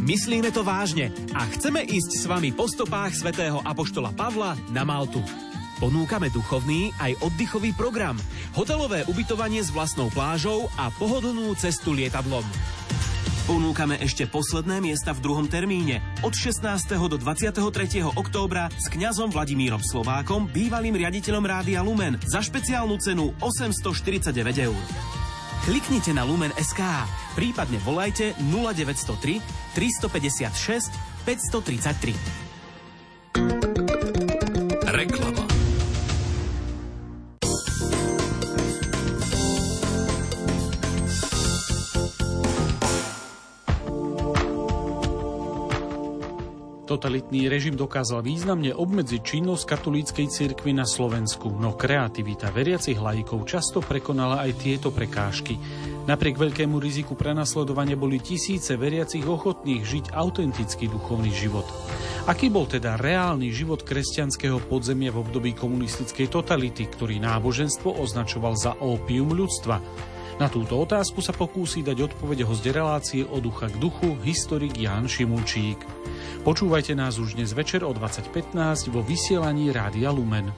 [0.01, 5.21] Myslíme to vážne a chceme ísť s vami po stopách svätého Apoštola Pavla na Maltu.
[5.77, 8.17] Ponúkame duchovný aj oddychový program,
[8.57, 12.41] hotelové ubytovanie s vlastnou plážou a pohodlnú cestu lietadlom.
[13.45, 16.65] Ponúkame ešte posledné miesta v druhom termíne od 16.
[17.07, 17.61] do 23.
[18.03, 24.33] októbra s kňazom Vladimírom Slovákom, bývalým riaditeľom Rádia Lumen za špeciálnu cenu 849
[24.67, 24.83] eur.
[25.63, 26.81] Kliknite na Lumen SK,
[27.37, 29.39] prípadne volajte 0903
[29.77, 30.89] 356
[31.23, 32.46] 533.
[46.87, 53.83] Totalitný režim dokázal významne obmedziť činnosť katolíckej cirkvi na Slovensku, no kreativita veriacich laikov často
[53.83, 55.59] prekonala aj tieto prekážky.
[56.07, 61.67] Napriek veľkému riziku prenasledovania boli tisíce veriacich ochotných žiť autentický duchovný život.
[62.23, 68.79] Aký bol teda reálny život kresťanského podzemia v období komunistickej totality, ktorý náboženstvo označoval za
[68.79, 69.83] ópium ľudstva?
[70.37, 75.09] Na túto otázku sa pokúsi dať odpovede host relácie od ducha k duchu, historik Jan
[75.09, 75.81] Šimulčík.
[76.45, 80.53] Počúvajte nás už dnes večer o 20.15 vo vysielaní Rádia Lumen.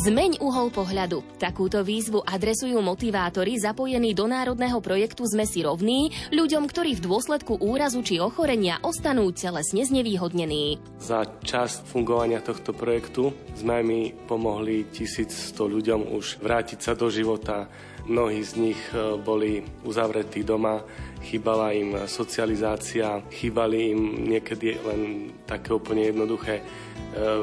[0.00, 1.20] Zmeň uhol pohľadu.
[1.36, 7.60] Takúto výzvu adresujú motivátori zapojení do národného projektu Sme si rovní ľuďom, ktorí v dôsledku
[7.60, 10.80] úrazu či ochorenia ostanú telesne znevýhodnení.
[10.96, 17.68] Za čas fungovania tohto projektu sme mi pomohli 1100 ľuďom už vrátiť sa do života.
[18.08, 20.80] Mnohí z nich e, boli uzavretí doma,
[21.20, 26.64] chýbala im socializácia, chýbali im niekedy len také úplne jednoduché e,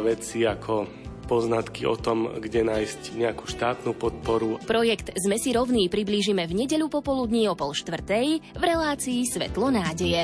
[0.02, 4.64] veci ako poznatky o tom, kde nájsť nejakú štátnu podporu.
[4.64, 10.24] Projekt Sme si rovní priblížime v nedeľu popoludní o pol štvrtej v relácii Svetlo nádeje.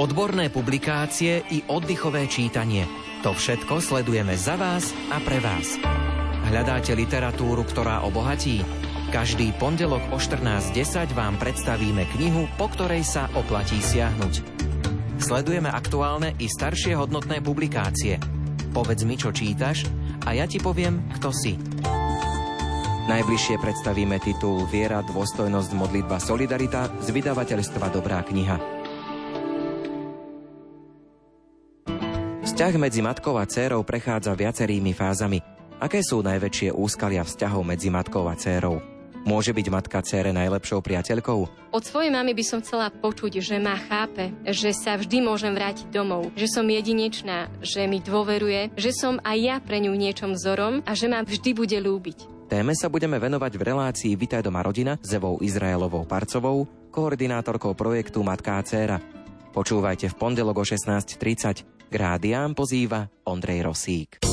[0.00, 2.88] Odborné publikácie i oddychové čítanie.
[3.20, 5.76] To všetko sledujeme za vás a pre vás.
[6.48, 8.64] Hľadáte literatúru, ktorá obohatí?
[9.12, 14.40] Každý pondelok o 14.10 vám predstavíme knihu, po ktorej sa oplatí siahnuť.
[15.20, 18.16] Sledujeme aktuálne i staršie hodnotné publikácie.
[18.72, 19.84] Povedz mi, čo čítaš
[20.24, 21.60] a ja ti poviem, kto si.
[23.04, 28.56] Najbližšie predstavíme titul Viera, dôstojnosť, modlitba, solidarita z vydavateľstva Dobrá kniha.
[32.40, 35.44] Vzťah medzi matkou a dcérou prechádza viacerými fázami.
[35.84, 38.99] Aké sú najväčšie úskalia vzťahov medzi matkou a dcérou?
[39.24, 41.40] Môže byť matka cére najlepšou priateľkou?
[41.70, 45.92] Od svojej mamy by som chcela počuť, že ma chápe, že sa vždy môžem vrátiť
[45.92, 50.80] domov, že som jedinečná, že mi dôveruje, že som aj ja pre ňu niečom vzorom
[50.88, 52.48] a že ma vždy bude ľúbiť.
[52.50, 58.26] Téme sa budeme venovať v relácii Vitaj doma rodina s Evou Izraelovou Parcovou koordinátorkou projektu
[58.26, 58.98] Matka a dcéra.
[59.54, 61.90] Počúvajte v pondelok o 16.30.
[61.90, 64.29] K rádiám pozýva Ondrej Rosík.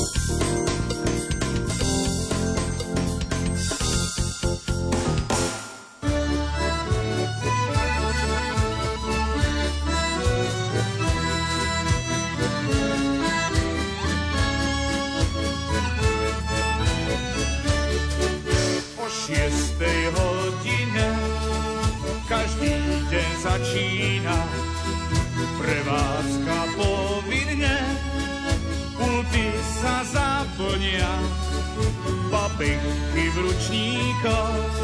[34.18, 34.74] Ručníkoch,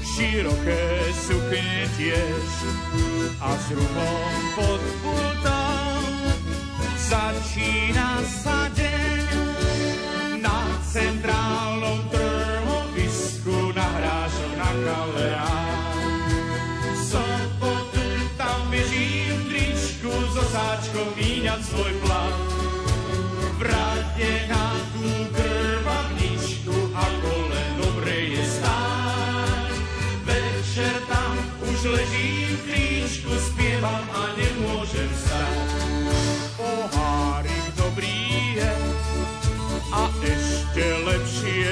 [0.00, 2.48] široké sukne tiež
[3.40, 6.02] a s ruchom pod pultom
[6.96, 9.28] začína sa deň
[10.40, 10.58] na
[10.88, 15.76] centrálnom trhovisku nahrážu na Kaleán.
[16.96, 18.04] Sobotu
[18.40, 22.36] tam bežím v tričku so sáčkom míňať svoj plat.
[23.52, 24.71] V rade na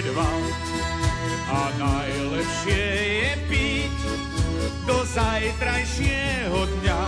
[0.08, 0.32] dva.
[1.50, 2.84] A najlepšie
[3.20, 3.98] je piť
[4.86, 7.02] do zajtrajšieho dňa.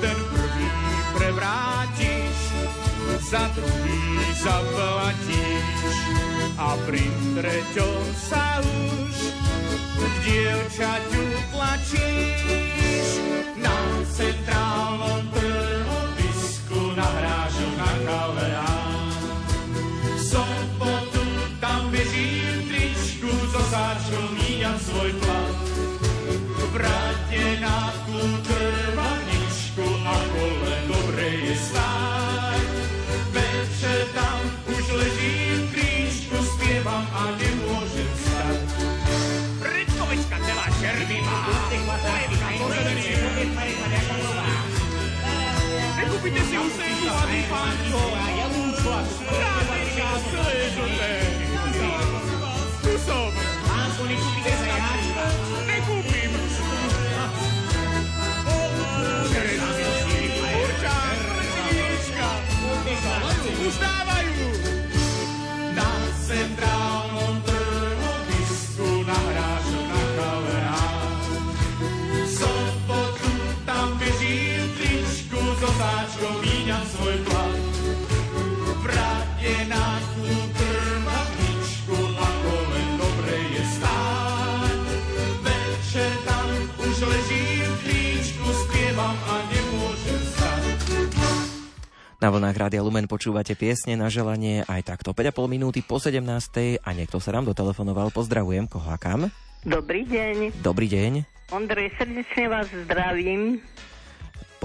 [0.00, 0.68] Ten prvý
[1.18, 2.38] prevrátiš,
[3.30, 4.00] za druhý
[4.38, 5.92] zaplatíš
[6.60, 7.04] a pri
[7.34, 9.16] treťom sa už
[9.98, 13.08] k dievčaťu tlačíš.
[13.58, 13.76] Na
[14.12, 18.83] centrálnom trhovisku nahrážu na kaleán.
[24.64, 25.56] Míňam svoj plat.
[26.56, 28.16] V rade na tú
[28.48, 32.64] krvaničku, ako len dobre je stáť.
[33.36, 34.40] Večer tam
[34.72, 38.60] už ležím v krížku, spievam a nemôžem stať.
[39.60, 41.40] Redkovečka celá červivá,
[46.00, 48.00] Nekúpite si úsenku a dýpánko.
[49.28, 51.43] Rádička celé žlté.
[92.64, 96.24] Rádia Lumen počúvate piesne na želanie aj takto 5,5 minúty po 17.
[96.80, 98.08] a niekto sa nám dotelefonoval.
[98.08, 99.28] Pozdravujem, koho a kam?
[99.68, 100.64] Dobrý deň.
[100.64, 103.60] Dobrý deň, Ondrej, srdečne vás zdravím.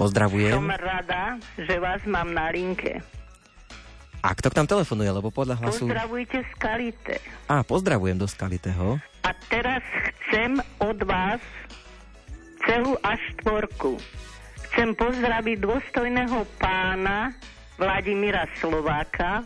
[0.00, 0.56] pozdravujem.
[0.56, 3.04] Som rada, že vás mám na linke.
[4.24, 5.84] A kto k nám telefonuje, lebo podľa hlasu...
[5.84, 7.20] Pozdravujte z Kalite.
[7.52, 8.96] A, pozdravujem do Skalitého.
[9.28, 11.44] A teraz chcem od vás
[12.64, 14.00] celú až štvorku.
[14.72, 17.36] Chcem pozdraviť dôstojného pána
[17.80, 19.40] Vladimíra Slováka.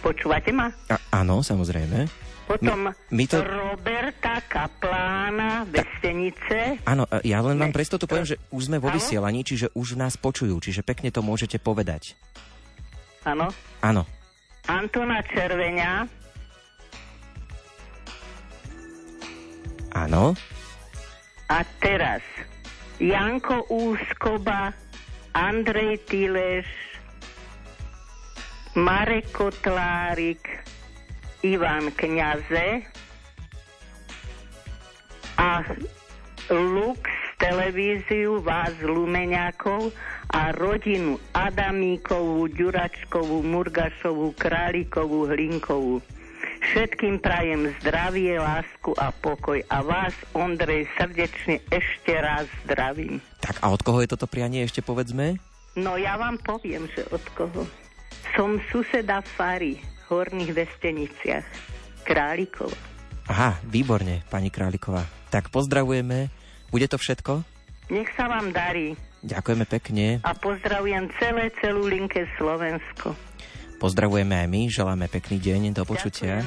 [0.00, 0.72] Počúvate ma?
[0.88, 2.08] A, áno, samozrejme.
[2.48, 6.80] Potom My- my to- Roberta Kaplána Vestenice.
[6.88, 9.94] Áno, e, ja len vám pre istotu poviem, že už sme vo vysielaní, čiže už
[9.94, 12.16] nás počujú, čiže pekne to môžete povedať.
[13.22, 13.52] Áno.
[13.78, 14.02] Áno.
[14.66, 16.08] Antona Červeňa.
[19.92, 20.34] Áno.
[21.52, 22.24] A teraz
[22.96, 24.72] Janko Úskoba,
[25.32, 26.68] Andrej Tileš,
[28.76, 30.44] Marek Kotlárik,
[31.40, 32.84] Ivan Kňaze
[35.40, 35.64] a
[36.52, 37.00] Lux
[37.40, 39.90] televíziu vás Lumeňákov
[40.36, 45.98] a rodinu Adamíkovú, Ďuračkovú, Murgašovú, Králikovú, Hlinkovú.
[46.62, 53.18] Všetkým prajem zdravie, lásku a pokoj a vás, Ondrej, srdečne ešte raz zdravím.
[53.42, 55.42] Tak a od koho je toto prianie ešte povedzme?
[55.74, 57.66] No ja vám poviem, že od koho.
[58.38, 61.46] Som suseda Fary v Horných Vesteniciach,
[62.06, 62.78] Králikova.
[63.26, 65.02] Aha, výborne, pani Králiková.
[65.34, 66.30] Tak pozdravujeme.
[66.70, 67.42] Bude to všetko?
[67.90, 70.06] Nech sa vám darí Ďakujeme pekne.
[70.22, 73.14] a pozdravujem celé, celú linke Slovensko.
[73.82, 76.46] Pozdravujeme aj my, želáme pekný deň, do počutia.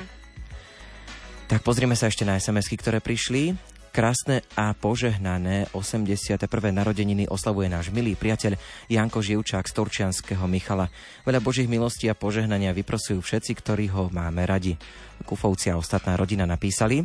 [1.52, 3.60] Tak pozrieme sa ešte na SMS-ky, ktoré prišli.
[3.92, 6.40] Krásne a požehnané 81.
[6.72, 8.56] narodeniny oslavuje náš milý priateľ
[8.88, 10.88] Janko Živčák z Turčianského Michala.
[11.28, 14.80] Veľa božích milostí a požehnania vyprosujú všetci, ktorí ho máme radi.
[15.28, 17.04] Kufovci a ostatná rodina napísali.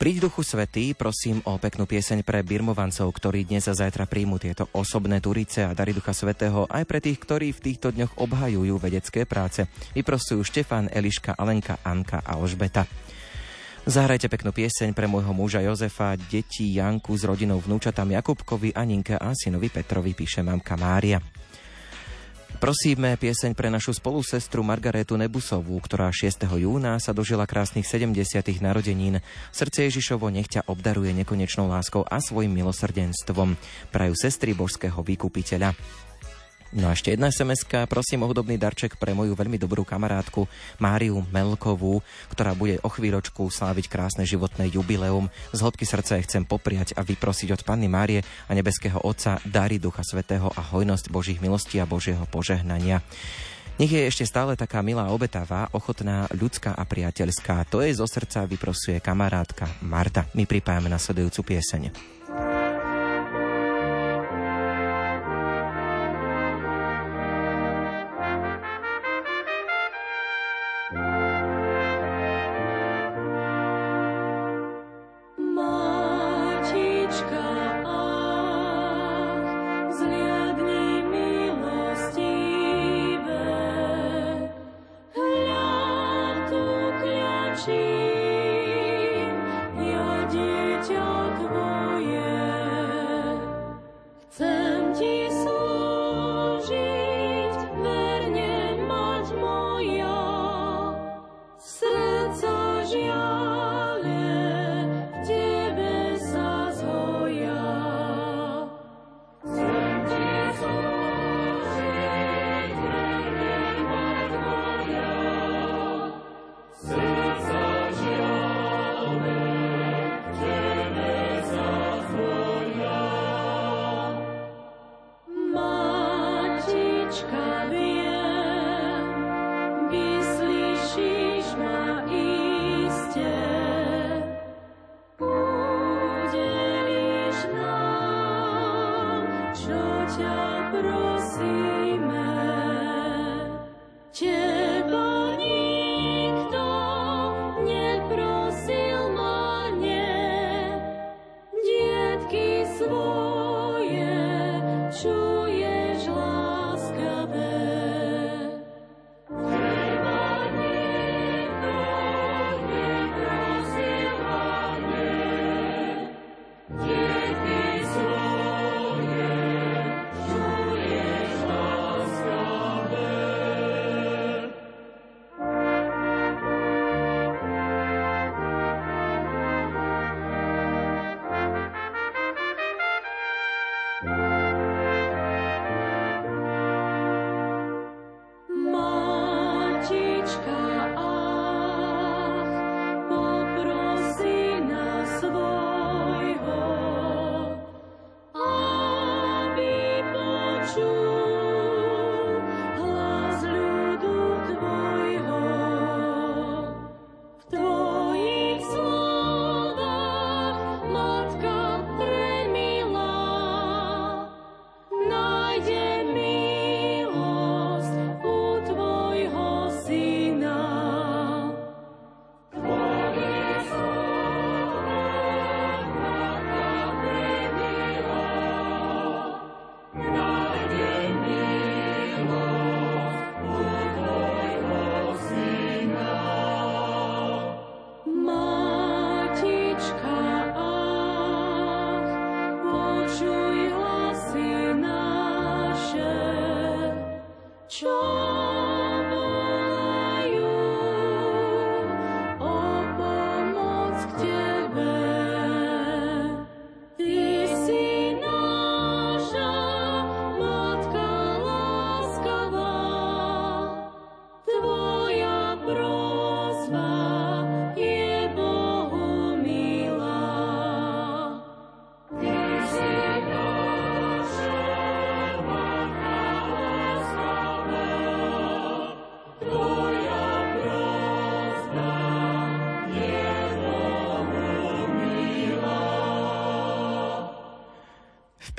[0.00, 4.64] Príď Duchu Svetý, prosím o peknú pieseň pre birmovancov, ktorí dnes a zajtra príjmu tieto
[4.72, 9.28] osobné turice a dary Ducha Svetého, aj pre tých, ktorí v týchto dňoch obhajujú vedecké
[9.28, 9.68] práce.
[9.92, 12.88] Vyprostujú Štefan, Eliška, Alenka, Anka a Ožbeta.
[13.84, 19.36] Zahrajte peknú pieseň pre môjho muža Jozefa, deti Janku s rodinou vnúčatám Jakubkovi, Aninke a
[19.36, 21.20] synovi Petrovi, píše mamka Mária.
[22.58, 26.50] Prosíme pieseň pre našu spolusestru Margaretu Nebusovú, ktorá 6.
[26.58, 28.42] júna sa dožila krásnych 70.
[28.58, 29.22] narodenín.
[29.54, 33.54] Srdce Ježišovo nech ťa obdaruje nekonečnou láskou a svojim milosrdenstvom.
[33.94, 35.76] Prajú sestry božského vykupiteľa.
[36.70, 40.46] No a ešte jedna sms prosím o hudobný darček pre moju veľmi dobrú kamarátku
[40.78, 41.98] Máriu Melkovú,
[42.30, 45.26] ktorá bude o chvíľočku sláviť krásne životné jubileum.
[45.50, 50.06] Z hĺbky srdca chcem popriať a vyprosiť od Panny Márie a nebeského Otca dary Ducha
[50.06, 53.02] Svetého a hojnosť Božích milostí a Božieho požehnania.
[53.82, 57.66] Nech je ešte stále taká milá obetavá, ochotná, ľudská a priateľská.
[57.72, 60.28] To jej zo srdca vyprosuje kamarátka Marta.
[60.38, 62.19] My pripájame nasledujúcu pieseň.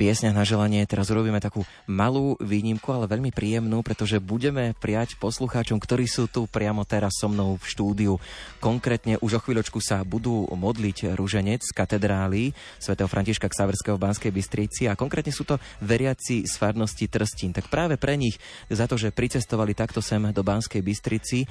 [0.02, 5.78] Piesňach na želanie teraz urobíme takú malú výnimku, ale veľmi príjemnú, pretože budeme prijať poslucháčom,
[5.78, 8.18] ktorí sú tu priamo teraz so mnou v štúdiu.
[8.58, 12.50] Konkrétne už o chvíľočku sa budú modliť ruženec z katedrály
[12.82, 17.54] svätého Františka Ksaverského v Banskej Bystrici a konkrétne sú to veriaci z farnosti Trstín.
[17.54, 18.34] Tak práve pre nich
[18.66, 21.46] za to, že pricestovali takto sem do Banskej Bystrici,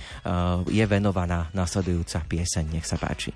[0.68, 2.66] je venovaná nasledujúca pieseň.
[2.76, 3.32] Nech sa páči.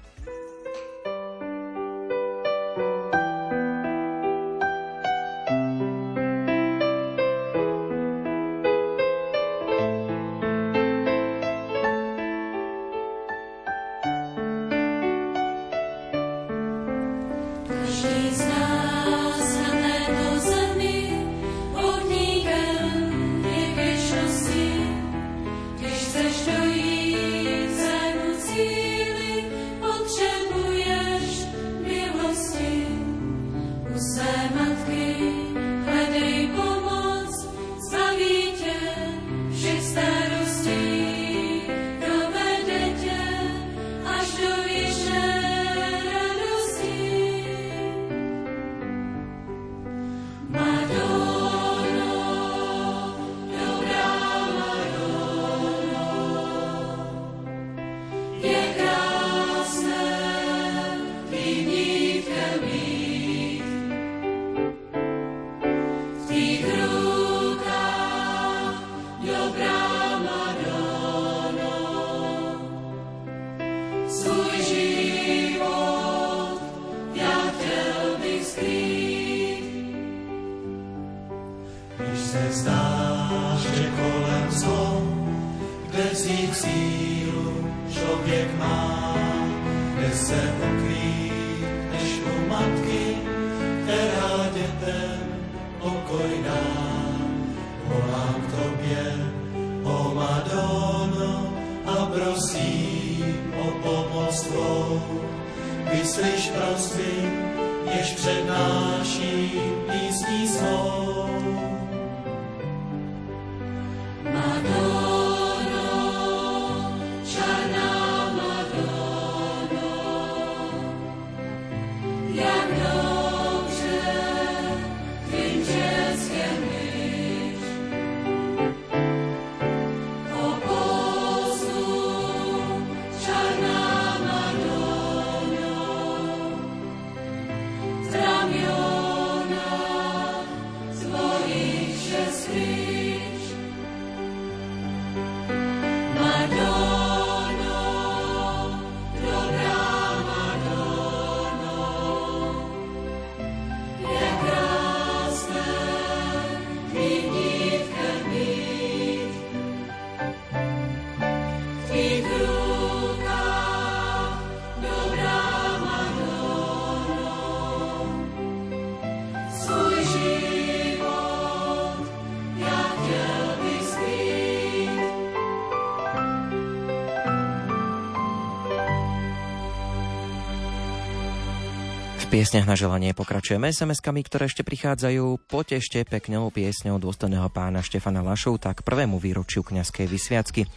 [182.35, 185.47] Piesniach na želanie pokračujeme SMS-kami, ktoré ešte prichádzajú.
[185.47, 190.67] Potešte peknou piesňou dôstojného pána Štefana Lašu tak prvému výročiu kňazskej vysviacky.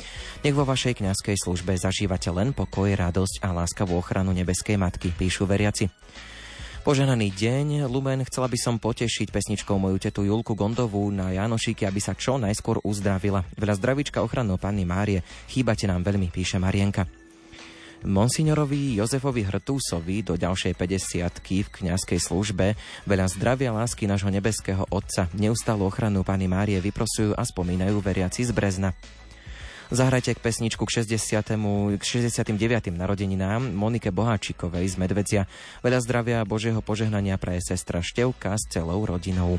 [0.47, 5.51] Nech vo vašej kňazskej službe zažívate len pokoj, radosť a láskavú ochranu nebeskej matky, píšu
[5.51, 5.91] veriaci.
[6.87, 11.99] Poženaný deň, Lumen, chcela by som potešiť pesničkou moju tetu Julku Gondovú na Janošíky, aby
[11.99, 13.43] sa čo najskôr uzdravila.
[13.59, 17.18] Veľa zdravíčka ochrannou Panny Márie, chýbate nám veľmi, píše Marienka.
[18.07, 22.79] Monsignorovi Jozefovi Hrtúsovi do ďalšej 50 v kňazskej službe
[23.11, 28.55] veľa zdravia lásky nášho nebeského Otca, neustálu ochranu Pany Márie vyprosujú a spomínajú veriaci z
[28.55, 28.95] Brezna.
[29.89, 31.97] Zahrajte k pesničku k 60.
[31.97, 32.93] k 69.
[32.93, 35.43] narodeninám Monike Boháčikovej z Medvedzia.
[35.81, 39.57] Veľa zdravia a Božieho požehnania praje sestra Števka s celou rodinou.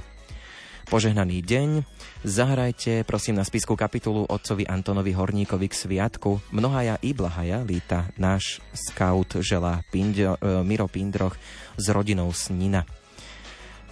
[0.90, 1.86] Požehnaný deň.
[2.26, 6.50] Zahrajte prosím na spisku kapitulu otcovi Antonovi Horníkovi k sviatku.
[6.50, 11.38] Mnohaja i blahaja líta náš scout želá Pindio, e, Miro Pindroch
[11.78, 12.90] s rodinou Snina.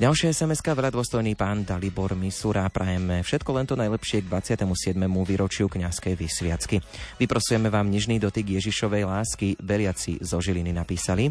[0.02, 2.66] Ďalšia sms veľa dôstojný pán Dalibor Misura.
[2.74, 4.98] Prajeme všetko len to najlepšie k 27.
[5.22, 6.82] výročiu kňazskej vysviacky.
[7.22, 11.30] Vyprosujeme vám nižný dotyk Ježišovej lásky, veriaci zo Žiliny napísali.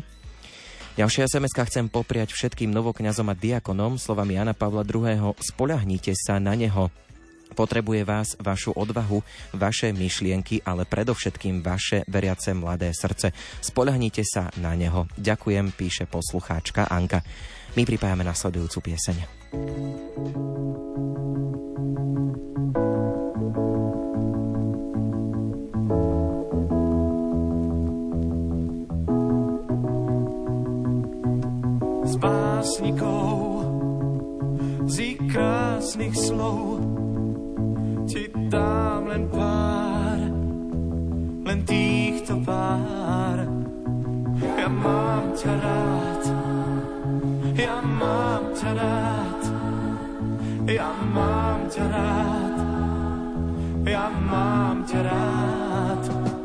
[0.97, 5.36] Ďalšia sms chcem popriať všetkým novokňazom a diakonom slovami Jana Pavla II.
[5.36, 6.89] Spoľahnite sa na neho.
[7.52, 9.20] Potrebuje vás vašu odvahu,
[9.52, 13.36] vaše myšlienky, ale predovšetkým vaše veriace mladé srdce.
[13.60, 15.05] Spoľahnite sa na neho.
[15.20, 17.20] Ďakujem, píše poslucháčka Anka.
[17.77, 19.16] My pripájame nasledujúcu pieseň.
[32.06, 33.66] Z básnikov,
[34.86, 36.78] z ich krásnych slov.
[38.06, 40.20] Ti dám len pár,
[41.42, 43.42] len týchto pár.
[44.38, 46.22] Ja mám ťa rád,
[47.58, 49.42] ja mám ťa rád,
[50.70, 52.56] ja mám ťa rád,
[53.82, 55.26] ja mám ťa rád.
[56.06, 56.35] Áno,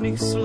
[0.00, 0.39] krásnych slov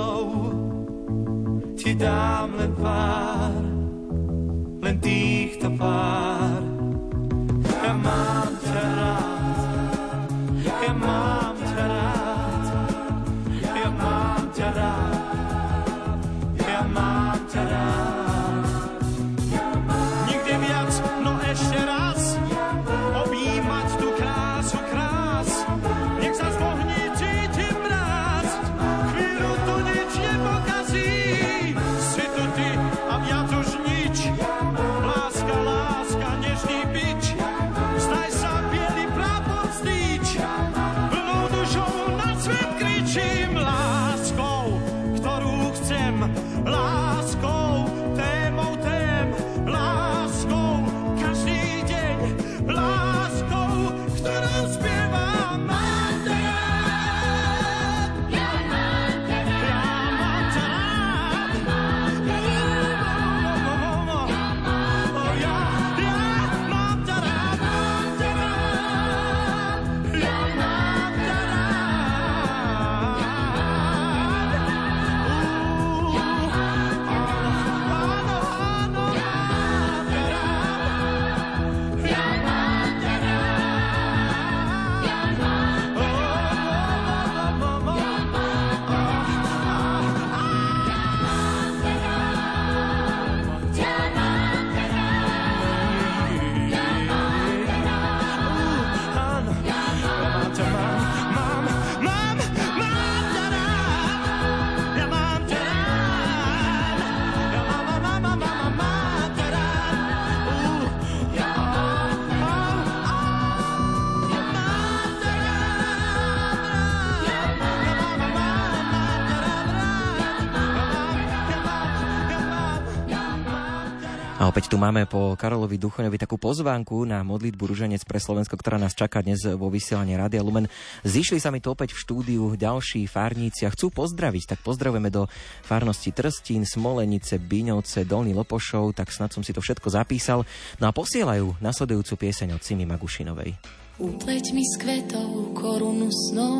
[124.75, 129.23] tu máme po Karolovi Duchoňovi takú pozvánku na modlitbu Ruženec pre Slovensko, ktorá nás čaká
[129.23, 130.67] dnes vo vysielaní Rádia Lumen.
[131.07, 135.31] Zišli sa mi tu opäť v štúdiu ďalší farníci a chcú pozdraviť, tak pozdravujeme do
[135.63, 140.43] farnosti Trstín, Smolenice, Bíňovce, Dolný Lopošov, tak snad som si to všetko zapísal.
[140.83, 143.55] No a posielajú nasledujúcu pieseň od Simi Magušinovej.
[144.03, 146.59] Upleť mi s kvetou korunu snou,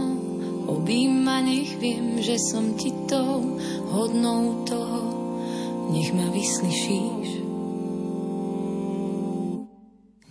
[0.72, 3.60] obím ma, nech viem, že som ti tou
[3.92, 5.00] hodnou toho,
[5.92, 7.45] nech ma vyslyšíš.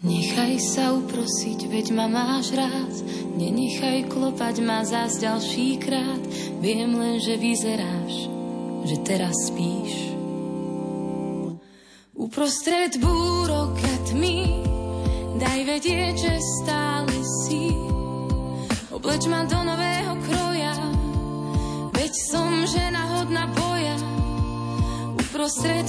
[0.05, 2.93] Nechaj sa uprosiť, veď ma máš rád,
[3.40, 6.20] nenechaj klopať ma zás ďalší krát,
[6.60, 8.28] viem len, že vyzeráš,
[8.85, 10.12] že teraz spíš.
[12.12, 14.60] Uprostred búrok a tmy,
[15.40, 17.16] daj vedieť, že stále
[17.48, 17.72] si.
[18.93, 20.76] Obleč ma do nového kroja,
[21.97, 23.97] veď som žena hodná boja.
[25.16, 25.89] Uprostred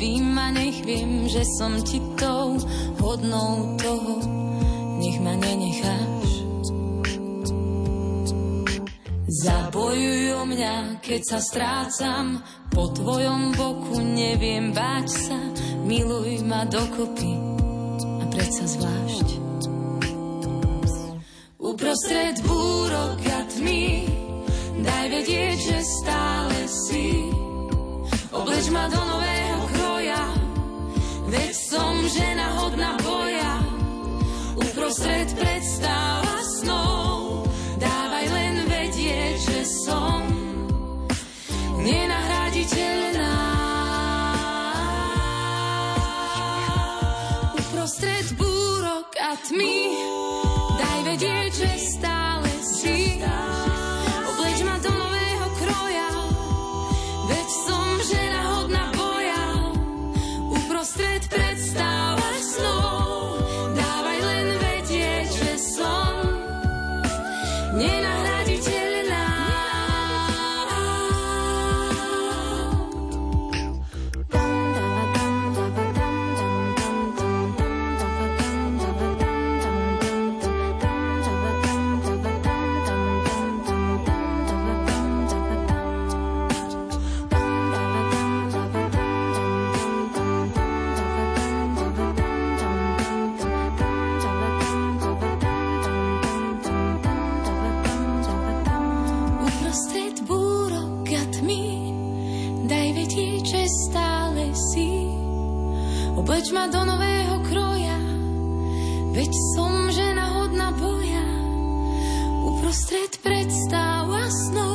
[0.00, 2.56] objíma, nech viem, že som ti tou
[3.04, 4.16] hodnou toho,
[4.96, 6.28] nech ma nenecháš.
[9.44, 12.40] Zabojuj o mňa, keď sa strácam,
[12.72, 15.36] po tvojom boku neviem báť sa,
[15.84, 17.36] miluj ma dokopy
[18.00, 19.28] a predsa zvlášť.
[21.60, 24.08] Uprostred búrok a tmy,
[24.80, 26.56] daj vedieť, že stále
[26.88, 27.28] si.
[28.30, 29.89] Obleč ma do nového kroja,
[31.30, 33.52] veď som žena hodná boja.
[34.58, 37.46] Uprostred predstav a snov,
[37.78, 40.20] dávaj len vedieť, že som
[41.80, 43.38] nenahraditeľná.
[47.56, 49.78] Uprostred búrok a tmy,
[50.76, 52.09] daj vedieť, že stále
[103.86, 105.10] stále si.
[106.14, 107.98] Obleč ma do nového kroja,
[109.14, 111.26] veď som žena hodná boja.
[112.54, 114.69] Uprostred predstav a snov,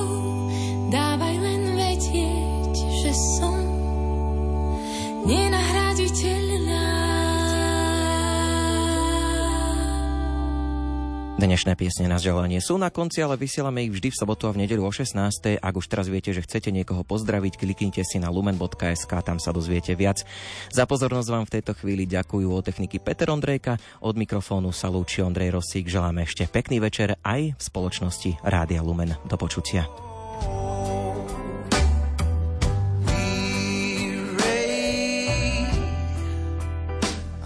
[11.55, 14.67] Dnešné piesne na želanie sú na konci, ale vysielame ich vždy v sobotu a v
[14.67, 15.15] nedeľu o 16.
[15.63, 19.95] Ak už teraz viete, že chcete niekoho pozdraviť, kliknite si na lumen.sk, tam sa dozviete
[19.95, 20.27] viac.
[20.67, 25.23] Za pozornosť vám v tejto chvíli ďakujú o techniky Peter Ondrejka, od mikrofónu sa lúči
[25.23, 25.87] Ondrej Rosík.
[25.87, 29.15] Želáme ešte pekný večer aj v spoločnosti Rádia Lumen.
[29.23, 29.87] Do počutia.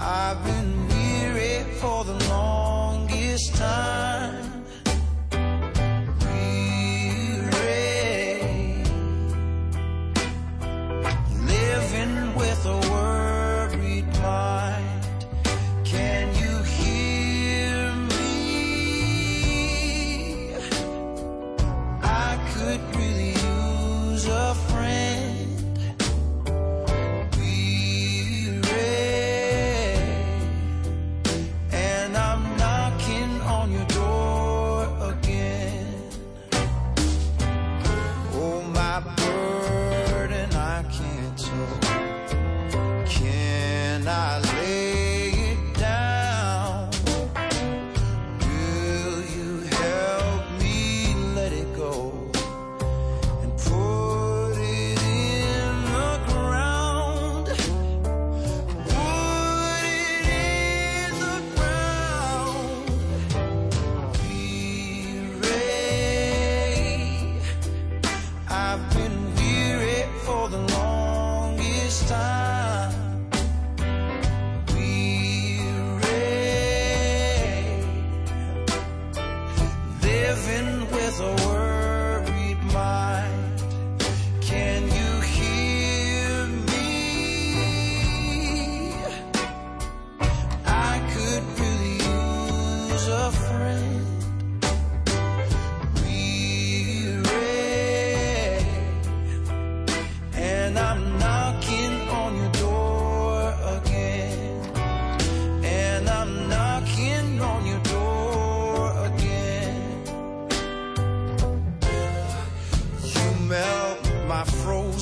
[0.01, 0.68] I've been
[3.39, 4.08] this time.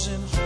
[0.06, 0.36] and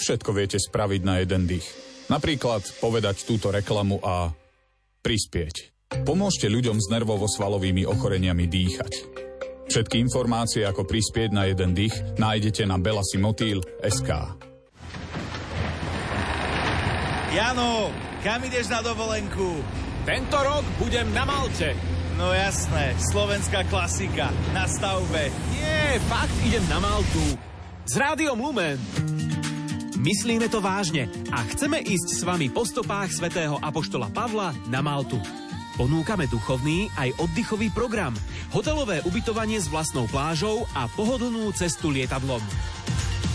[0.00, 1.68] všetko viete spraviť na jeden dých?
[2.08, 4.32] Napríklad povedať túto reklamu a
[5.04, 5.70] prispieť.
[6.02, 8.92] Pomôžte ľuďom s nervovo-svalovými ochoreniami dýchať.
[9.70, 14.10] Všetky informácie, ako prispieť na jeden dých, nájdete na belasimotýl.sk.
[17.30, 17.94] Jano,
[18.26, 19.62] kam ideš na dovolenku?
[20.02, 21.78] Tento rok budem na Malte.
[22.18, 25.30] No jasné, slovenská klasika, na stavbe.
[25.54, 27.38] Nie, fakt idem na Maltu.
[27.86, 28.76] S Rádiom Lumen.
[30.00, 35.20] Myslíme to vážne a chceme ísť s vami po stopách svätého Apoštola Pavla na Maltu.
[35.76, 38.16] Ponúkame duchovný aj oddychový program,
[38.48, 42.40] hotelové ubytovanie s vlastnou plážou a pohodlnú cestu lietadlom.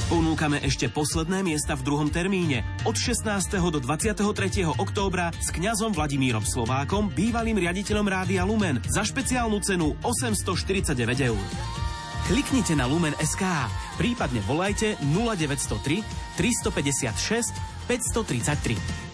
[0.10, 3.30] Ponúkame ešte posledné miesta v druhom termíne od 16.
[3.70, 4.26] do 23.
[4.66, 11.85] októbra s kňazom Vladimírom Slovákom, bývalým riaditeľom Rádia Lumen za špeciálnu cenu 849 eur.
[12.26, 13.70] Kliknite na Lumen SK,
[14.02, 16.02] prípadne volajte 0903
[16.42, 17.54] 356
[17.86, 19.05] 533.